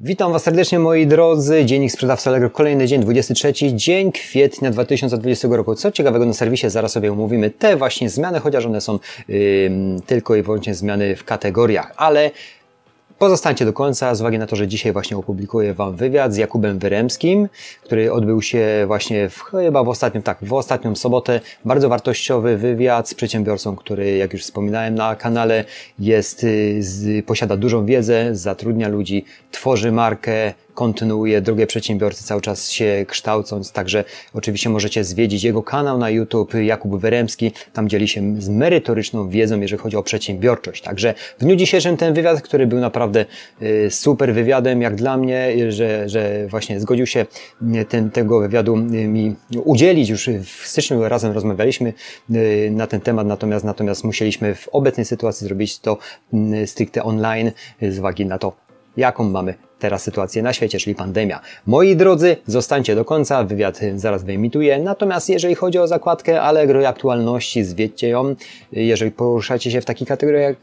Witam 0.00 0.32
Was 0.32 0.42
serdecznie 0.42 0.78
moi 0.78 1.06
drodzy. 1.06 1.64
Dziennik 1.64 1.92
sprzedawca 1.92 2.30
Allegro, 2.30 2.50
kolejny 2.50 2.86
dzień, 2.86 3.00
23 3.00 3.52
dzień 3.74 4.12
kwietnia 4.12 4.70
2020 4.70 5.48
roku. 5.50 5.74
Co 5.74 5.92
ciekawego 5.92 6.26
na 6.26 6.32
serwisie, 6.32 6.70
zaraz 6.70 6.92
sobie 6.92 7.12
omówimy 7.12 7.50
te 7.50 7.76
właśnie 7.76 8.10
zmiany, 8.10 8.40
chociaż 8.40 8.66
one 8.66 8.80
są 8.80 8.98
yy, 9.28 9.70
tylko 10.06 10.36
i 10.36 10.42
wyłącznie 10.42 10.74
zmiany 10.74 11.16
w 11.16 11.24
kategoriach, 11.24 11.92
ale 11.96 12.30
Pozostańcie 13.18 13.64
do 13.64 13.72
końca 13.72 14.14
z 14.14 14.20
uwagi 14.20 14.38
na 14.38 14.46
to, 14.46 14.56
że 14.56 14.68
dzisiaj 14.68 14.92
właśnie 14.92 15.16
opublikuję 15.16 15.74
Wam 15.74 15.96
wywiad 15.96 16.34
z 16.34 16.36
Jakubem 16.36 16.78
Wyremskim, 16.78 17.48
który 17.82 18.12
odbył 18.12 18.42
się 18.42 18.84
właśnie 18.86 19.28
w, 19.28 19.42
chyba 19.42 19.84
w 19.84 19.88
ostatnią, 19.88 20.22
tak, 20.22 20.38
w 20.42 20.52
ostatnią 20.52 20.96
sobotę. 20.96 21.40
Bardzo 21.64 21.88
wartościowy 21.88 22.56
wywiad 22.56 23.08
z 23.08 23.14
przedsiębiorcą, 23.14 23.76
który, 23.76 24.16
jak 24.16 24.32
już 24.32 24.42
wspominałem 24.42 24.94
na 24.94 25.16
kanale, 25.16 25.64
jest, 25.98 26.44
y, 26.44 26.82
z, 26.82 27.24
posiada 27.26 27.56
dużą 27.56 27.86
wiedzę, 27.86 28.36
zatrudnia 28.36 28.88
ludzi, 28.88 29.24
tworzy 29.50 29.92
markę, 29.92 30.54
kontynuuje 30.78 31.40
drogę 31.40 31.66
przedsiębiorcy, 31.66 32.24
cały 32.24 32.40
czas 32.40 32.70
się 32.70 33.04
kształcąc, 33.08 33.72
także 33.72 34.04
oczywiście 34.34 34.70
możecie 34.70 35.04
zwiedzić 35.04 35.44
jego 35.44 35.62
kanał 35.62 35.98
na 35.98 36.10
YouTube, 36.10 36.54
Jakub 36.54 37.00
Wyremski, 37.00 37.52
tam 37.72 37.88
dzieli 37.88 38.08
się 38.08 38.40
z 38.40 38.48
merytoryczną 38.48 39.28
wiedzą, 39.28 39.60
jeżeli 39.60 39.82
chodzi 39.82 39.96
o 39.96 40.02
przedsiębiorczość. 40.02 40.82
Także 40.82 41.14
w 41.38 41.44
dniu 41.44 41.56
dzisiejszym 41.56 41.96
ten 41.96 42.14
wywiad, 42.14 42.42
który 42.42 42.66
był 42.66 42.78
naprawdę 42.78 43.24
y, 43.62 43.90
super 43.90 44.34
wywiadem, 44.34 44.82
jak 44.82 44.94
dla 44.96 45.16
mnie, 45.16 45.72
że, 45.72 46.08
że 46.08 46.46
właśnie 46.46 46.80
zgodził 46.80 47.06
się 47.06 47.26
y, 47.62 47.84
ten, 47.84 48.10
tego 48.10 48.40
wywiadu 48.40 48.76
y, 48.76 48.80
mi 49.08 49.36
udzielić, 49.64 50.08
już 50.08 50.28
w 50.44 50.66
styczniu 50.66 51.08
razem 51.08 51.32
rozmawialiśmy 51.32 51.92
na 52.70 52.86
ten 52.86 53.00
temat, 53.00 53.26
natomiast, 53.26 53.64
natomiast 53.64 54.04
musieliśmy 54.04 54.54
w 54.54 54.68
obecnej 54.68 55.04
sytuacji 55.04 55.46
zrobić 55.46 55.78
to 55.78 55.98
stricte 56.66 57.02
online 57.02 57.52
z 57.82 57.98
uwagi 57.98 58.26
na 58.26 58.38
to, 58.38 58.52
jaką 58.96 59.24
mamy 59.24 59.67
teraz 59.78 60.02
sytuację 60.02 60.42
na 60.42 60.52
świecie, 60.52 60.78
czyli 60.78 60.94
pandemia. 60.94 61.40
Moi 61.66 61.96
drodzy, 61.96 62.36
zostańcie 62.46 62.94
do 62.94 63.04
końca, 63.04 63.44
wywiad 63.44 63.80
zaraz 63.96 64.24
wyemituję. 64.24 64.78
Natomiast 64.78 65.28
jeżeli 65.30 65.54
chodzi 65.54 65.78
o 65.78 65.86
zakładkę 65.86 66.42
Allegro 66.42 66.80
i 66.80 66.84
aktualności, 66.84 67.64
zwiedźcie 67.64 68.08
ją. 68.08 68.34
Jeżeli 68.72 69.10
poruszacie 69.10 69.70
się 69.70 69.80
w 69.80 69.84
takich 69.84 70.08
kategoriach 70.08 70.56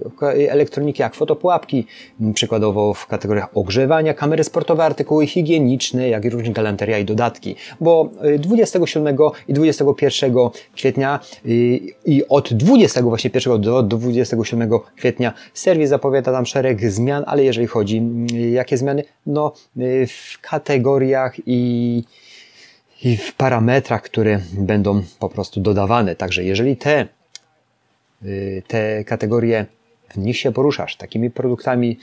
elektroniki 0.49 1.01
jak 1.01 1.15
fotopułapki, 1.15 1.87
przykładowo 2.33 2.93
w 2.93 3.07
kategoriach 3.07 3.57
ogrzewania, 3.57 4.13
kamery 4.13 4.43
sportowe, 4.43 4.83
artykuły 4.83 5.27
higieniczne, 5.27 6.09
jak 6.09 6.25
i 6.25 6.29
różne 6.29 6.53
galanteria 6.53 6.99
i 6.99 7.05
dodatki. 7.05 7.55
Bo 7.79 8.09
27 8.39 9.07
y, 9.07 9.17
i 9.47 9.53
21 9.53 10.35
kwietnia 10.75 11.19
y, 11.45 11.79
i 12.05 12.27
od 12.29 12.53
20 12.53 13.01
właśnie 13.01 13.29
pierwszego 13.29 13.57
do 13.57 13.83
27 13.83 14.69
kwietnia 14.97 15.33
serwis 15.53 15.89
zapowiada 15.89 16.31
tam 16.31 16.45
szereg 16.45 16.91
zmian, 16.91 17.23
ale 17.27 17.43
jeżeli 17.43 17.67
chodzi 17.67 18.01
y, 18.33 18.49
jakie 18.49 18.77
zmiany, 18.77 19.03
no, 19.25 19.53
y, 19.77 20.07
w 20.07 20.41
kategoriach 20.41 21.35
i, 21.45 22.03
i 23.03 23.17
w 23.17 23.33
parametrach, 23.33 24.01
które 24.01 24.39
będą 24.53 25.03
po 25.19 25.29
prostu 25.29 25.61
dodawane. 25.61 26.15
Także 26.15 26.43
jeżeli 26.43 26.77
te, 26.77 27.07
y, 28.25 28.63
te 28.67 29.03
kategorie 29.03 29.65
w 30.09 30.17
nich 30.17 30.37
się 30.37 30.51
poruszasz, 30.51 30.95
takimi 30.95 31.29
produktami 31.31 31.99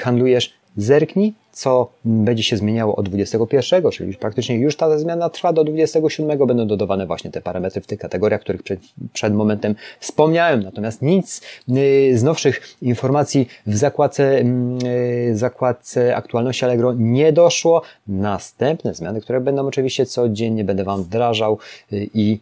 handlujesz, 0.00 0.54
zerknij, 0.76 1.34
co 1.56 1.90
będzie 2.04 2.42
się 2.42 2.56
zmieniało 2.56 2.96
od 2.96 3.08
21, 3.08 3.90
czyli 3.90 4.14
praktycznie 4.14 4.58
już 4.58 4.76
ta 4.76 4.98
zmiana 4.98 5.30
trwa 5.30 5.52
do 5.52 5.64
27, 5.64 6.38
będą 6.46 6.66
dodawane 6.66 7.06
właśnie 7.06 7.30
te 7.30 7.40
parametry 7.40 7.80
w 7.80 7.86
tych 7.86 7.98
kategoriach, 7.98 8.40
których 8.40 8.62
przed, 8.62 8.80
przed 9.12 9.34
momentem 9.34 9.74
wspomniałem. 10.00 10.62
Natomiast 10.62 11.02
nic 11.02 11.40
y, 11.68 12.18
z 12.18 12.22
nowszych 12.22 12.76
informacji 12.82 13.48
w 13.66 13.76
zakładce, 13.76 14.42
y, 15.30 15.36
zakładce 15.36 16.16
aktualności 16.16 16.64
Allegro 16.64 16.94
nie 16.96 17.32
doszło. 17.32 17.82
Następne 18.06 18.94
zmiany, 18.94 19.20
które 19.20 19.40
będą 19.40 19.66
oczywiście 19.66 20.06
codziennie, 20.06 20.64
będę 20.64 20.84
Wam 20.84 21.02
wdrażał 21.02 21.58
y, 21.92 22.08
i 22.14 22.38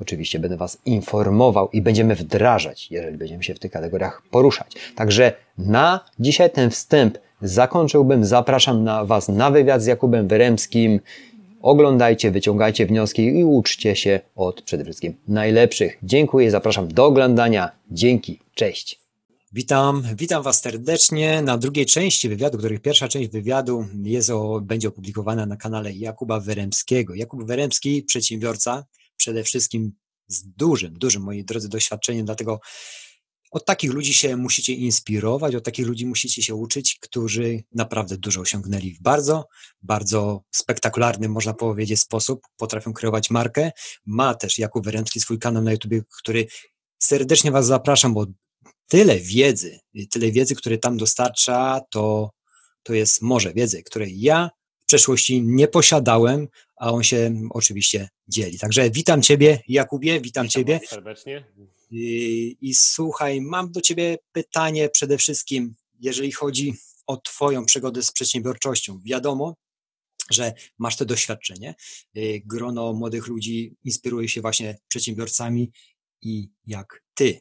Oczywiście 0.00 0.38
będę 0.38 0.56
Was 0.56 0.78
informował 0.84 1.68
i 1.72 1.82
będziemy 1.82 2.14
wdrażać, 2.14 2.90
jeżeli 2.90 3.16
będziemy 3.16 3.42
się 3.42 3.54
w 3.54 3.58
tych 3.58 3.72
kategoriach 3.72 4.22
poruszać. 4.30 4.72
Także 4.94 5.32
na 5.58 6.00
dzisiaj 6.18 6.50
ten 6.50 6.70
wstęp 6.70 7.18
zakończyłbym. 7.42 8.24
Zapraszam 8.24 8.84
na 8.84 9.04
Was 9.04 9.28
na 9.28 9.50
wywiad 9.50 9.82
z 9.82 9.86
Jakubem 9.86 10.28
Wyremskim. 10.28 11.00
Oglądajcie, 11.62 12.30
wyciągajcie 12.30 12.86
wnioski 12.86 13.22
i 13.38 13.44
uczcie 13.44 13.96
się 13.96 14.20
od 14.36 14.62
przede 14.62 14.84
wszystkim 14.84 15.14
najlepszych. 15.28 15.98
Dziękuję, 16.02 16.50
zapraszam 16.50 16.88
do 16.88 17.04
oglądania. 17.04 17.70
Dzięki, 17.90 18.40
cześć. 18.54 19.04
Witam, 19.52 20.02
witam 20.16 20.42
Was 20.42 20.60
serdecznie 20.60 21.42
na 21.42 21.58
drugiej 21.58 21.86
części 21.86 22.28
wywiadu, 22.28 22.58
których 22.58 22.80
pierwsza 22.80 23.08
część 23.08 23.30
wywiadu 23.30 23.84
jest 24.02 24.30
o, 24.30 24.60
będzie 24.60 24.88
opublikowana 24.88 25.46
na 25.46 25.56
kanale 25.56 25.92
Jakuba 25.92 26.40
Wyremskiego. 26.40 27.14
Jakub 27.14 27.44
Wyremski, 27.44 28.02
przedsiębiorca, 28.02 28.84
przede 29.24 29.44
wszystkim 29.44 29.92
z 30.28 30.42
dużym, 30.44 30.98
dużym, 30.98 31.22
moi 31.22 31.44
drodzy, 31.44 31.68
doświadczeniem, 31.68 32.26
dlatego 32.26 32.60
od 33.50 33.64
takich 33.64 33.92
ludzi 33.92 34.14
się 34.14 34.36
musicie 34.36 34.72
inspirować, 34.72 35.54
od 35.54 35.64
takich 35.64 35.86
ludzi 35.86 36.06
musicie 36.06 36.42
się 36.42 36.54
uczyć, 36.54 36.98
którzy 37.00 37.64
naprawdę 37.74 38.18
dużo 38.18 38.40
osiągnęli 38.40 38.94
w 38.94 39.02
bardzo, 39.02 39.46
bardzo 39.82 40.42
spektakularny, 40.50 41.28
można 41.28 41.54
powiedzieć, 41.54 42.00
sposób. 42.00 42.40
Potrafią 42.56 42.92
kreować 42.92 43.30
markę. 43.30 43.70
Ma 44.06 44.34
też 44.34 44.58
Jakub 44.58 44.84
Wyręcki 44.84 45.20
swój 45.20 45.38
kanał 45.38 45.62
na 45.62 45.72
YouTube, 45.72 46.08
który 46.18 46.46
serdecznie 46.98 47.50
Was 47.50 47.66
zapraszam, 47.66 48.14
bo 48.14 48.26
tyle 48.88 49.20
wiedzy, 49.20 49.78
tyle 50.10 50.32
wiedzy, 50.32 50.54
które 50.54 50.78
tam 50.78 50.96
dostarcza, 50.96 51.80
to, 51.90 52.30
to 52.82 52.94
jest 52.94 53.22
morze 53.22 53.52
wiedzy, 53.52 53.82
której 53.82 54.20
ja 54.20 54.50
w 54.82 54.86
przeszłości 54.86 55.42
nie 55.42 55.68
posiadałem, 55.68 56.48
a 56.76 56.92
on 56.92 57.02
się 57.02 57.48
oczywiście 57.50 58.08
dzieli. 58.28 58.58
Także 58.58 58.90
witam 58.90 59.22
Ciebie, 59.22 59.62
Jakubie, 59.68 60.12
witam, 60.12 60.22
witam 60.22 60.48
Ciebie. 60.48 60.80
Serdecznie. 60.88 61.44
I, 61.90 62.56
I 62.60 62.74
słuchaj, 62.74 63.40
mam 63.40 63.72
do 63.72 63.80
Ciebie 63.80 64.18
pytanie 64.32 64.88
przede 64.88 65.18
wszystkim, 65.18 65.74
jeżeli 66.00 66.32
chodzi 66.32 66.74
o 67.06 67.16
Twoją 67.16 67.64
przygodę 67.64 68.02
z 68.02 68.12
przedsiębiorczością. 68.12 69.00
Wiadomo, 69.04 69.56
że 70.30 70.52
masz 70.78 70.96
to 70.96 71.04
doświadczenie. 71.04 71.74
Y, 72.16 72.42
grono 72.46 72.92
młodych 72.92 73.26
ludzi 73.26 73.76
inspiruje 73.84 74.28
się 74.28 74.40
właśnie 74.40 74.78
przedsiębiorcami 74.88 75.72
i 76.22 76.50
jak 76.66 77.02
Ty 77.14 77.40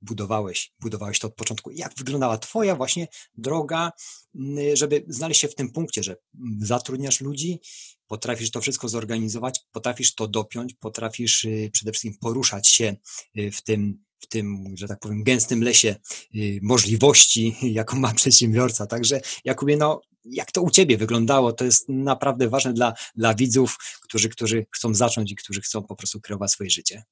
budowałeś, 0.00 0.72
budowałeś 0.80 1.18
to 1.18 1.26
od 1.26 1.34
początku. 1.34 1.70
Jak 1.70 1.94
wyglądała 1.94 2.38
Twoja 2.38 2.76
właśnie 2.76 3.08
droga, 3.34 3.92
mm, 4.34 4.76
żeby 4.76 5.04
znaleźć 5.08 5.40
się 5.40 5.48
w 5.48 5.54
tym 5.54 5.72
punkcie, 5.72 6.02
że 6.02 6.16
zatrudniasz 6.60 7.20
ludzi, 7.20 7.60
potrafisz 8.08 8.50
to 8.50 8.60
wszystko 8.60 8.88
zorganizować, 8.88 9.60
potrafisz 9.72 10.14
to 10.14 10.28
dopiąć, 10.28 10.74
potrafisz 10.74 11.44
y, 11.44 11.70
przede 11.72 11.92
wszystkim 11.92 12.14
poruszać 12.20 12.68
się 12.68 12.96
y, 13.38 13.50
w 13.50 13.62
tym, 13.62 14.04
w 14.20 14.26
tym, 14.26 14.74
że 14.76 14.88
tak 14.88 15.00
powiem, 15.00 15.22
gęstym 15.22 15.62
lesie 15.62 15.96
y, 16.34 16.58
możliwości, 16.62 17.56
jaką 17.78 17.96
ma 17.96 18.14
przedsiębiorca. 18.14 18.86
Także 18.86 19.20
Jakubie, 19.44 19.76
no, 19.76 20.00
jak 20.24 20.52
to 20.52 20.62
u 20.62 20.70
Ciebie 20.70 20.96
wyglądało? 20.96 21.52
To 21.52 21.64
jest 21.64 21.88
naprawdę 21.88 22.48
ważne 22.48 22.72
dla, 22.72 22.94
dla 23.16 23.34
widzów, 23.34 23.78
którzy, 24.02 24.28
którzy 24.28 24.66
chcą 24.70 24.94
zacząć 24.94 25.32
i 25.32 25.36
którzy 25.36 25.60
chcą 25.60 25.82
po 25.82 25.96
prostu 25.96 26.20
kreować 26.20 26.50
swoje 26.50 26.70
życie. 26.70 27.02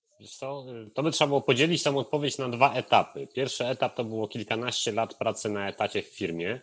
To 0.95 1.03
by 1.03 1.11
trzeba 1.11 1.29
było 1.29 1.43
podzielić 1.43 1.83
tą 1.83 1.99
odpowiedź 1.99 2.39
na 2.39 2.49
dwa 2.49 2.75
etapy. 2.75 3.29
Pierwszy 3.35 3.67
etap 3.67 3.97
to 3.97 4.05
było 4.05 4.29
kilkanaście 4.29 4.93
lat 4.93 5.15
pracy 5.15 5.49
na 5.49 5.69
etacie 5.69 6.03
w 6.03 6.07
firmie, 6.07 6.61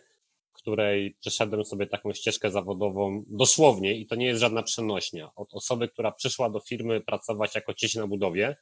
której 0.64 1.16
przeszedłem 1.20 1.64
sobie 1.64 1.86
taką 1.86 2.12
ścieżkę 2.12 2.50
zawodową 2.50 3.24
dosłownie 3.26 3.94
i 3.94 4.06
to 4.06 4.14
nie 4.14 4.26
jest 4.26 4.40
żadna 4.40 4.62
przenośnia. 4.62 5.30
Od 5.36 5.54
osoby, 5.54 5.88
która 5.88 6.12
przyszła 6.12 6.50
do 6.50 6.60
firmy 6.60 7.00
pracować 7.00 7.54
jako 7.54 7.74
cieś 7.74 7.94
na 7.94 8.06
budowie, 8.06 8.56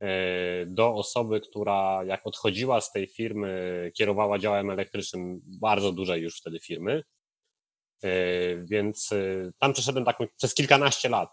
e, 0.00 0.66
do 0.66 0.94
osoby, 0.94 1.40
która 1.40 2.04
jak 2.04 2.26
odchodziła 2.26 2.80
z 2.80 2.92
tej 2.92 3.06
firmy, 3.06 3.92
kierowała 3.96 4.38
działem 4.38 4.70
elektrycznym 4.70 5.40
bardzo 5.44 5.92
dużej 5.92 6.22
już 6.22 6.40
wtedy 6.40 6.60
firmy. 6.60 7.02
E, 8.02 8.10
więc 8.64 9.12
e, 9.12 9.50
tam 9.58 9.72
przeszedłem 9.72 10.04
taką 10.04 10.26
przez 10.36 10.54
kilkanaście 10.54 11.08
lat 11.08 11.30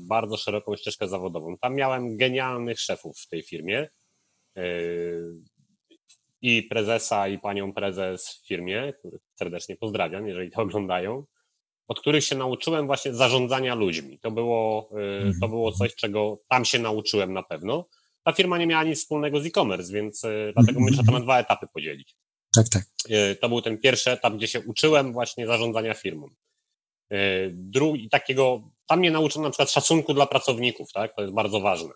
bardzo 0.00 0.36
szeroką 0.36 0.76
ścieżkę 0.76 1.08
zawodową. 1.08 1.58
Tam 1.58 1.74
miałem 1.74 2.16
genialnych 2.16 2.80
szefów 2.80 3.18
w 3.18 3.28
tej 3.28 3.42
firmie 3.42 3.88
i 6.44 6.62
prezesa, 6.62 7.28
i 7.28 7.38
panią 7.38 7.72
prezes 7.72 8.28
w 8.28 8.46
firmie, 8.46 8.92
których 8.98 9.20
serdecznie 9.38 9.76
pozdrawiam, 9.76 10.28
jeżeli 10.28 10.50
to 10.50 10.62
oglądają, 10.66 11.24
od 11.88 12.00
których 12.00 12.24
się 12.24 12.36
nauczyłem 12.36 12.86
właśnie 12.86 13.14
zarządzania 13.14 13.74
ludźmi. 13.74 14.18
To 14.18 14.30
było, 14.30 14.88
y, 14.92 15.22
to 15.22 15.26
mhm. 15.26 15.50
było 15.50 15.72
coś, 15.72 15.94
czego 15.94 16.38
tam 16.48 16.64
się 16.64 16.78
nauczyłem 16.78 17.32
na 17.32 17.42
pewno. 17.42 17.88
Ta 18.24 18.32
firma 18.32 18.58
nie 18.58 18.66
miała 18.66 18.84
nic 18.84 18.98
wspólnego 18.98 19.40
z 19.40 19.46
e-commerce, 19.46 19.92
więc 19.92 20.24
y, 20.24 20.52
dlatego 20.56 20.80
myślę, 20.80 20.96
że 20.96 21.02
to 21.02 21.12
na 21.12 21.20
dwa 21.20 21.38
etapy 21.38 21.66
podzielić. 21.74 22.16
Tak, 22.54 22.68
tak. 22.68 22.82
Y, 23.10 23.36
to 23.36 23.48
był 23.48 23.62
ten 23.62 23.78
pierwszy 23.78 24.10
etap, 24.10 24.34
gdzie 24.34 24.48
się 24.48 24.60
uczyłem 24.60 25.12
właśnie 25.12 25.46
zarządzania 25.46 25.94
firmą. 25.94 26.28
Drugi, 27.50 28.08
takiego, 28.08 28.70
tam 28.88 28.98
mnie 28.98 29.10
nauczono 29.10 29.44
na 29.44 29.50
przykład 29.50 29.70
szacunku 29.70 30.14
dla 30.14 30.26
pracowników, 30.26 30.92
tak? 30.92 31.14
To 31.16 31.22
jest 31.22 31.34
bardzo 31.34 31.60
ważne. 31.60 31.90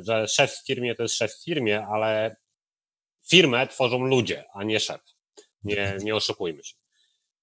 Że 0.00 0.28
szef 0.28 0.52
w 0.52 0.66
firmie 0.66 0.94
to 0.94 1.02
jest 1.02 1.14
szef 1.14 1.32
w 1.32 1.44
firmie, 1.44 1.86
ale 1.86 2.36
firmę 3.30 3.66
tworzą 3.66 4.04
ludzie, 4.04 4.44
a 4.54 4.64
nie 4.64 4.80
szef. 4.80 5.00
Nie, 5.64 5.96
nie 6.02 6.16
oszukujmy 6.16 6.64
się. 6.64 6.74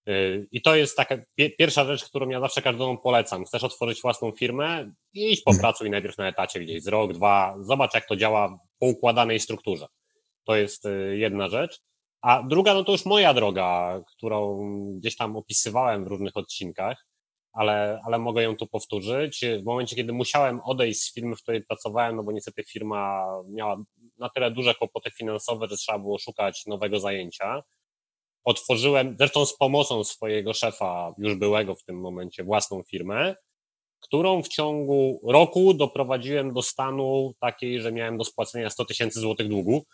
Y, 0.10 0.48
I 0.52 0.62
to 0.62 0.76
jest 0.76 0.98
taka 0.98 1.18
pierwsza 1.58 1.86
rzecz, 1.86 2.06
którą 2.06 2.30
ja 2.30 2.40
zawsze 2.40 2.62
każdemu 2.62 2.98
polecam. 2.98 3.46
Chcesz 3.46 3.64
otworzyć 3.64 4.02
własną 4.02 4.32
firmę? 4.32 4.92
Idź 5.14 5.42
popracuj 5.42 5.90
najpierw 5.90 6.18
na 6.18 6.28
etacie 6.28 6.60
gdzieś 6.60 6.84
z 6.84 6.88
rok, 6.88 7.14
dwa, 7.14 7.56
zobacz 7.60 7.94
jak 7.94 8.08
to 8.08 8.16
działa 8.16 8.60
po 8.80 8.86
układanej 8.86 9.40
strukturze. 9.40 9.86
To 10.44 10.56
jest 10.56 10.86
y, 10.86 11.18
jedna 11.18 11.50
rzecz. 11.50 11.82
A 12.22 12.44
druga, 12.44 12.74
no 12.74 12.84
to 12.84 12.92
już 12.92 13.06
moja 13.06 13.34
droga, 13.34 14.02
którą 14.08 14.60
gdzieś 15.00 15.16
tam 15.16 15.36
opisywałem 15.36 16.06
w 16.06 16.08
różnych 16.08 16.38
odcinkach, 16.38 17.08
ale, 17.54 18.02
ale 18.06 18.20
mogę 18.20 18.44
ją 18.44 18.56
tu 18.56 18.68
powtórzyć. 18.68 19.46
W 19.62 19.66
momencie, 19.66 19.96
kiedy 19.96 20.14
musiałem 20.14 20.62
odejść 20.64 21.02
z 21.02 21.14
firmy, 21.14 21.36
w 21.36 21.42
której 21.42 21.64
pracowałem, 21.64 22.16
no 22.16 22.24
bo 22.24 22.32
niestety 22.32 22.64
firma 22.64 23.26
miała 23.50 23.84
na 24.18 24.30
tyle 24.30 24.52
duże 24.52 24.76
kłopoty 24.76 25.12
finansowe, 25.12 25.68
że 25.70 25.78
trzeba 25.78 26.00
było 26.00 26.18
szukać 26.20 26.66
nowego 26.66 27.00
zajęcia. 27.00 27.64
Otworzyłem, 28.44 29.16
zresztą 29.20 29.46
z 29.46 29.58
pomocą 29.58 30.04
swojego 30.04 30.54
szefa, 30.54 31.14
już 31.18 31.36
byłego 31.36 31.76
w 31.76 31.84
tym 31.84 32.00
momencie, 32.00 32.44
własną 32.44 32.84
firmę, 32.84 33.36
którą 34.00 34.44
w 34.44 34.48
ciągu 34.48 35.20
roku 35.28 35.74
doprowadziłem 35.74 36.54
do 36.54 36.62
stanu 36.62 37.34
takiej, 37.40 37.82
że 37.82 37.92
miałem 37.92 38.18
do 38.18 38.26
spłacenia 38.26 38.70
100 38.70 38.86
tysięcy 38.86 39.20
złotych 39.20 39.50
długu. 39.50 39.86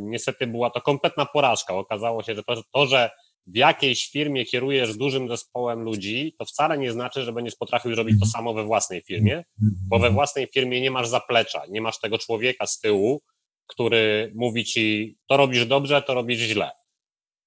Niestety 0.00 0.46
była 0.46 0.70
to 0.70 0.80
kompletna 0.80 1.26
porażka. 1.26 1.74
Okazało 1.74 2.22
się, 2.22 2.34
że 2.34 2.42
to, 2.72 2.86
że 2.86 3.10
w 3.46 3.56
jakiejś 3.56 4.10
firmie 4.10 4.44
kierujesz 4.44 4.96
dużym 4.96 5.28
zespołem 5.28 5.82
ludzi, 5.82 6.34
to 6.38 6.44
wcale 6.44 6.78
nie 6.78 6.92
znaczy, 6.92 7.22
że 7.22 7.32
będziesz 7.32 7.56
potrafił 7.56 7.94
zrobić 7.94 8.20
to 8.20 8.26
samo 8.26 8.54
we 8.54 8.64
własnej 8.64 9.02
firmie, 9.02 9.44
bo 9.88 9.98
we 9.98 10.10
własnej 10.10 10.46
firmie 10.46 10.80
nie 10.80 10.90
masz 10.90 11.08
zaplecza, 11.08 11.62
nie 11.68 11.80
masz 11.80 12.00
tego 12.00 12.18
człowieka 12.18 12.66
z 12.66 12.80
tyłu, 12.80 13.22
który 13.66 14.32
mówi 14.34 14.64
ci, 14.64 15.16
to 15.28 15.36
robisz 15.36 15.66
dobrze, 15.66 16.02
to 16.02 16.14
robisz 16.14 16.38
źle. 16.38 16.70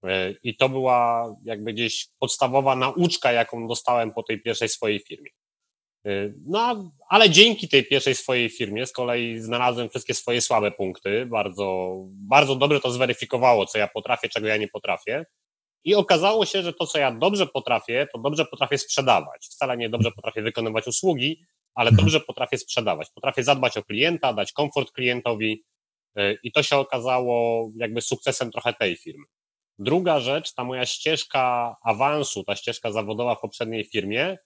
E, 0.04 0.34
I 0.44 0.56
to 0.56 0.70
była 0.70 1.36
jakby 1.44 1.74
gdzieś 1.74 2.08
podstawowa 2.20 2.76
nauczka, 2.76 3.32
jaką 3.32 3.68
dostałem 3.68 4.14
po 4.14 4.24
tej 4.24 4.42
pierwszej 4.42 4.70
swojej 4.70 5.00
firmie. 5.00 5.30
E, 6.06 6.34
no, 6.46 6.92
ale 7.10 7.30
dzięki 7.30 7.68
tej 7.68 7.86
pierwszej 7.86 8.16
swojej 8.16 8.50
firmie 8.50 8.86
z 8.86 8.92
kolei 8.92 9.40
znalazłem 9.40 9.90
wszystkie 9.90 10.14
swoje 10.14 10.42
słabe 10.42 10.72
punkty. 10.72 11.26
Bardzo, 11.26 11.96
bardzo 12.10 12.56
dobrze 12.56 12.80
to 12.80 12.92
zweryfikowało, 12.92 13.66
co 13.66 13.78
ja 13.78 13.88
potrafię, 13.88 14.30
czego 14.30 14.48
ja 14.48 14.58
nie 14.58 14.68
potrafię. 14.68 15.26
I 15.84 15.96
okazało 15.96 16.46
się, 16.46 16.62
że 16.62 16.74
to, 16.74 16.88
co 16.88 17.00
ja 17.00 17.12
dobrze 17.12 17.48
potrafię, 17.48 18.08
to 18.14 18.20
dobrze 18.20 18.46
potrafię 18.46 18.78
sprzedawać. 18.78 19.48
Wcale 19.52 19.78
nie 19.78 19.90
dobrze 19.90 20.12
potrafię 20.12 20.42
wykonywać 20.42 20.88
usługi, 20.88 21.42
ale 21.76 21.90
mhm. 21.90 22.06
dobrze 22.06 22.20
potrafię 22.20 22.58
sprzedawać. 22.58 23.10
Potrafię 23.16 23.44
zadbać 23.44 23.78
o 23.78 23.84
klienta, 23.84 24.34
dać 24.34 24.54
komfort 24.54 24.92
klientowi. 24.92 25.64
E, 26.16 26.34
I 26.44 26.52
to 26.52 26.64
się 26.64 26.78
okazało 26.78 27.70
jakby 27.76 28.02
sukcesem 28.02 28.52
trochę 28.52 28.74
tej 28.74 28.98
firmy. 28.98 29.26
Druga 29.80 30.20
rzecz, 30.20 30.54
ta 30.54 30.64
moja 30.64 30.86
ścieżka 30.86 31.76
awansu, 31.84 32.44
ta 32.44 32.56
ścieżka 32.56 32.92
zawodowa 32.92 33.36
w 33.36 33.42
poprzedniej 33.42 33.84
firmie, 33.84 34.38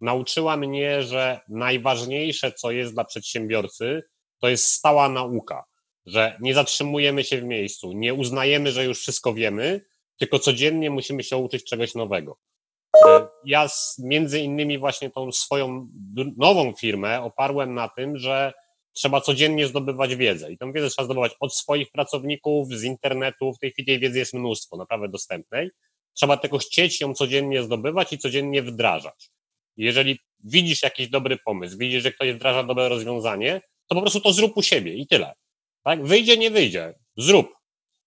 nauczyła 0.00 0.56
mnie, 0.56 1.02
że 1.02 1.40
najważniejsze, 1.48 2.52
co 2.52 2.70
jest 2.70 2.94
dla 2.94 3.04
przedsiębiorcy, 3.04 4.02
to 4.38 4.48
jest 4.48 4.68
stała 4.68 5.08
nauka, 5.08 5.64
że 6.06 6.36
nie 6.40 6.54
zatrzymujemy 6.54 7.24
się 7.24 7.40
w 7.40 7.44
miejscu, 7.44 7.92
nie 7.92 8.14
uznajemy, 8.14 8.72
że 8.72 8.84
już 8.84 9.00
wszystko 9.00 9.34
wiemy, 9.34 9.80
tylko 10.20 10.38
codziennie 10.38 10.90
musimy 10.90 11.22
się 11.22 11.36
uczyć 11.36 11.64
czegoś 11.64 11.94
nowego. 11.94 12.38
E, 13.06 13.28
ja 13.44 13.68
między 13.98 14.40
innymi 14.40 14.78
właśnie 14.78 15.10
tą 15.10 15.32
swoją 15.32 15.88
nową 16.36 16.72
firmę 16.72 17.22
oparłem 17.22 17.74
na 17.74 17.88
tym, 17.88 18.18
że 18.18 18.52
trzeba 18.92 19.20
codziennie 19.20 19.66
zdobywać 19.66 20.16
wiedzę 20.16 20.52
i 20.52 20.58
tę 20.58 20.72
wiedzę 20.72 20.90
trzeba 20.90 21.04
zdobywać 21.04 21.32
od 21.40 21.54
swoich 21.54 21.90
pracowników, 21.90 22.68
z 22.68 22.84
internetu, 22.84 23.52
w 23.52 23.58
tej 23.58 23.70
chwili 23.70 23.98
wiedzy 23.98 24.18
jest 24.18 24.34
mnóstwo, 24.34 24.76
naprawdę 24.76 25.08
dostępnej. 25.08 25.70
Trzeba 26.14 26.36
tylko 26.36 26.58
chcieć 26.58 27.00
ją 27.00 27.14
codziennie 27.14 27.62
zdobywać 27.62 28.12
i 28.12 28.18
codziennie 28.18 28.62
wdrażać. 28.62 29.30
Jeżeli 29.76 30.18
widzisz 30.44 30.82
jakiś 30.82 31.08
dobry 31.08 31.38
pomysł, 31.44 31.78
widzisz, 31.78 32.02
że 32.02 32.12
ktoś 32.12 32.32
wdraża 32.32 32.62
dobre 32.62 32.88
rozwiązanie, 32.88 33.60
to 33.86 33.94
po 33.94 34.00
prostu 34.00 34.20
to 34.20 34.32
zrób 34.32 34.56
u 34.56 34.62
siebie 34.62 34.94
i 34.94 35.06
tyle. 35.06 35.34
Tak? 35.84 36.04
Wyjdzie, 36.04 36.36
nie 36.36 36.50
wyjdzie. 36.50 36.94
Zrób. 37.16 37.54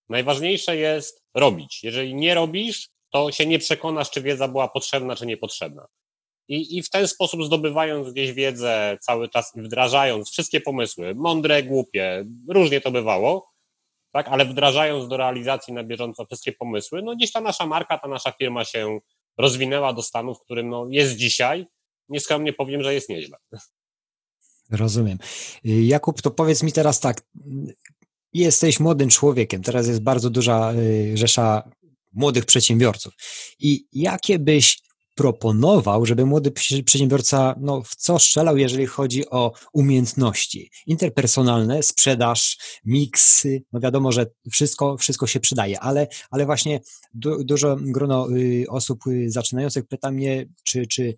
Najważniejsze 0.09 0.77
jest 0.77 1.22
robić. 1.33 1.83
Jeżeli 1.83 2.15
nie 2.15 2.33
robisz, 2.33 2.89
to 3.09 3.31
się 3.31 3.45
nie 3.45 3.59
przekonasz, 3.59 4.11
czy 4.11 4.21
wiedza 4.21 4.47
była 4.47 4.67
potrzebna, 4.67 5.15
czy 5.15 5.25
niepotrzebna. 5.25 5.87
I, 6.47 6.77
I 6.77 6.83
w 6.83 6.89
ten 6.89 7.07
sposób 7.07 7.43
zdobywając 7.43 8.11
gdzieś 8.11 8.33
wiedzę 8.33 8.97
cały 9.01 9.29
czas 9.29 9.55
i 9.55 9.61
wdrażając 9.61 10.31
wszystkie 10.31 10.61
pomysły, 10.61 11.15
mądre, 11.15 11.63
głupie, 11.63 12.25
różnie 12.49 12.81
to 12.81 12.91
bywało, 12.91 13.53
tak, 14.11 14.27
ale 14.27 14.45
wdrażając 14.45 15.07
do 15.07 15.17
realizacji 15.17 15.73
na 15.73 15.83
bieżąco 15.83 16.25
wszystkie 16.25 16.51
pomysły, 16.51 17.01
no 17.01 17.15
gdzieś 17.15 17.31
ta 17.31 17.41
nasza 17.41 17.65
marka, 17.65 17.97
ta 17.97 18.07
nasza 18.07 18.31
firma 18.31 18.65
się 18.65 18.99
rozwinęła 19.37 19.93
do 19.93 20.01
stanu, 20.01 20.35
w 20.35 20.41
którym 20.41 20.69
no, 20.69 20.87
jest 20.89 21.15
dzisiaj. 21.15 21.65
Nieskromnie 22.09 22.53
powiem, 22.53 22.83
że 22.83 22.93
jest 22.93 23.09
nieźle. 23.09 23.37
Rozumiem. 24.71 25.17
Jakub, 25.63 26.21
to 26.21 26.31
powiedz 26.31 26.63
mi 26.63 26.71
teraz 26.71 26.99
tak. 26.99 27.21
Jesteś 28.33 28.79
młodym 28.79 29.09
człowiekiem, 29.09 29.61
teraz 29.61 29.87
jest 29.87 30.01
bardzo 30.01 30.29
duża 30.29 30.73
y, 30.73 31.17
rzesza 31.17 31.69
młodych 32.13 32.45
przedsiębiorców. 32.45 33.13
I 33.59 33.87
jakie 33.93 34.39
byś 34.39 34.83
proponował, 35.15 36.05
żeby 36.05 36.25
młody 36.25 36.51
przedsiębiorca 36.85 37.55
no, 37.59 37.81
w 37.81 37.95
co 37.95 38.19
strzelał, 38.19 38.57
jeżeli 38.57 38.85
chodzi 38.85 39.29
o 39.29 39.51
umiejętności 39.73 40.71
interpersonalne, 40.87 41.83
sprzedaż, 41.83 42.57
miksy. 42.85 43.63
No 43.73 43.79
wiadomo, 43.79 44.11
że 44.11 44.25
wszystko, 44.51 44.97
wszystko 44.97 45.27
się 45.27 45.39
przydaje, 45.39 45.79
ale, 45.79 46.07
ale 46.31 46.45
właśnie 46.45 46.79
du, 47.13 47.43
dużo 47.43 47.77
grono 47.81 48.27
y, 48.31 48.65
osób 48.69 49.07
y, 49.07 49.31
zaczynających 49.31 49.87
pyta 49.87 50.11
mnie, 50.11 50.45
czy, 50.63 50.87
czy 50.87 51.15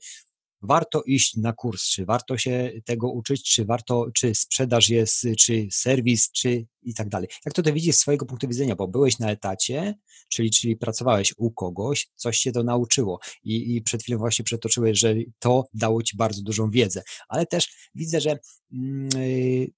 warto 0.65 1.03
iść 1.03 1.37
na 1.37 1.53
kurs, 1.53 1.83
czy 1.83 2.05
warto 2.05 2.37
się 2.37 2.71
tego 2.85 3.11
uczyć, 3.11 3.43
czy 3.43 3.65
warto, 3.65 4.07
czy 4.13 4.35
sprzedaż 4.35 4.89
jest, 4.89 5.27
czy 5.39 5.67
serwis, 5.71 6.31
czy 6.31 6.65
i 6.81 6.93
tak 6.93 7.09
dalej. 7.09 7.29
Jak 7.45 7.53
to 7.53 7.61
ty 7.61 7.73
widzisz 7.73 7.95
z 7.95 7.99
swojego 7.99 8.25
punktu 8.25 8.47
widzenia, 8.47 8.75
bo 8.75 8.87
byłeś 8.87 9.19
na 9.19 9.31
etacie, 9.31 9.95
czyli, 10.29 10.51
czyli 10.51 10.75
pracowałeś 10.75 11.33
u 11.37 11.51
kogoś, 11.51 12.09
coś 12.15 12.37
się 12.37 12.51
to 12.51 12.63
nauczyło 12.63 13.19
i, 13.43 13.75
i 13.75 13.81
przed 13.81 14.03
chwilą 14.03 14.17
właśnie 14.17 14.45
przetoczyłeś, 14.45 14.99
że 14.99 15.15
to 15.39 15.67
dało 15.73 16.03
ci 16.03 16.17
bardzo 16.17 16.41
dużą 16.41 16.69
wiedzę, 16.69 17.03
ale 17.29 17.45
też 17.45 17.89
widzę, 17.95 18.21
że 18.21 18.39
yy, 18.71 19.71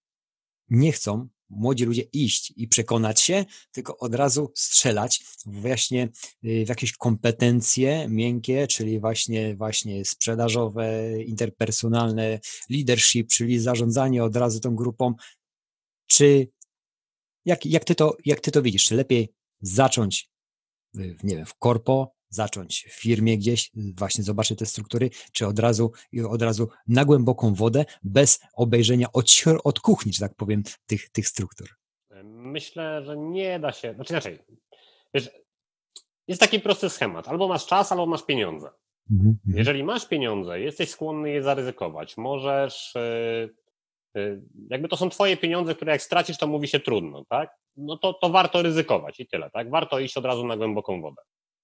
nie 0.70 0.92
chcą 0.92 1.28
młodzi 1.50 1.86
ludzie 1.86 2.02
iść 2.02 2.54
i 2.56 2.68
przekonać 2.68 3.22
się, 3.22 3.46
tylko 3.72 3.98
od 3.98 4.16
razu 4.16 4.52
strzelać 4.56 5.24
właśnie 5.46 6.10
y, 6.46 6.66
w 6.66 6.70
jakieś 6.70 6.94
kompetencje 6.94 8.08
miękkie, 8.10 8.68
czyli 8.68 9.00
właśnie, 9.00 9.56
właśnie 9.56 10.06
sprzedażowe, 10.06 11.14
interpersonalne, 11.24 12.40
leadership, 12.70 13.28
czyli 13.30 13.60
zarządzanie 13.60 14.24
od 14.24 14.36
razu 14.36 14.60
tą 14.60 14.76
grupą. 14.76 15.14
Czy 16.08 16.48
jak, 17.46 17.66
jak, 17.66 17.84
ty, 17.84 17.96
to, 17.96 18.18
jak 18.26 18.40
ty 18.40 18.52
to 18.52 18.62
widzisz? 18.62 18.86
Czy 18.86 18.96
lepiej 18.96 19.34
zacząć 19.62 20.30
w, 20.94 21.24
nie 21.24 21.36
wiem, 21.36 21.46
w 21.46 21.56
korpo, 21.56 22.17
zacząć 22.30 22.88
w 22.90 23.02
firmie 23.02 23.38
gdzieś, 23.38 23.72
właśnie 23.98 24.24
zobaczyć 24.24 24.60
te 24.60 24.66
struktury, 24.66 25.10
czy 25.32 25.48
od 25.48 25.60
razu, 25.60 25.92
od 26.30 26.42
razu 26.42 26.70
na 26.88 27.06
głęboką 27.06 27.54
wodę, 27.54 27.86
bez 28.04 28.40
obejrzenia 28.54 29.08
od, 29.14 29.44
od 29.64 29.80
kuchni, 29.80 30.14
że 30.14 30.20
tak 30.20 30.36
powiem, 30.36 30.64
tych, 30.86 31.10
tych 31.10 31.28
struktur? 31.28 31.68
Myślę, 32.24 33.04
że 33.06 33.18
nie 33.18 33.60
da 33.60 33.72
się, 33.72 33.94
znaczy 33.94 34.14
inaczej, 34.14 34.40
wiesz, 35.14 35.30
jest 36.28 36.42
taki 36.42 36.60
prosty 36.60 36.90
schemat, 36.90 37.28
albo 37.28 37.48
masz 37.48 37.66
czas, 37.66 37.92
albo 37.92 38.06
masz 38.06 38.26
pieniądze. 38.26 38.70
Mhm, 39.12 39.30
mhm. 39.30 39.58
Jeżeli 39.58 39.84
masz 39.84 40.08
pieniądze, 40.08 40.60
jesteś 40.60 40.90
skłonny 40.90 41.30
je 41.30 41.44
zaryzykować, 41.44 42.18
możesz, 42.18 42.96
y, 42.96 43.50
y, 44.18 44.42
jakby 44.70 44.88
to 44.88 44.98
są 44.98 45.10
twoje 45.10 45.38
pieniądze, 45.38 45.76
które 45.76 45.92
jak 45.92 46.02
stracisz, 46.02 46.38
to 46.38 46.48
mówi 46.48 46.68
się 46.68 46.80
trudno, 46.80 47.26
tak? 47.30 47.50
No 47.78 47.98
to, 47.98 48.14
to 48.14 48.30
warto 48.30 48.62
ryzykować 48.62 49.20
i 49.20 49.28
tyle, 49.28 49.50
tak? 49.50 49.70
Warto 49.70 50.00
iść 50.00 50.18
od 50.18 50.26
razu 50.26 50.48
na 50.48 50.58
głęboką 50.58 51.02
wodę. 51.02 51.22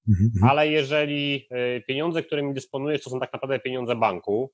Mhm, 0.09 0.31
mhm. 0.35 0.49
Ale 0.49 0.67
jeżeli 0.67 1.47
e, 1.49 1.81
pieniądze, 1.81 2.23
którymi 2.23 2.53
dysponujesz, 2.53 3.03
to 3.03 3.09
są 3.09 3.19
tak 3.19 3.33
naprawdę 3.33 3.59
pieniądze 3.59 3.95
banku, 3.95 4.51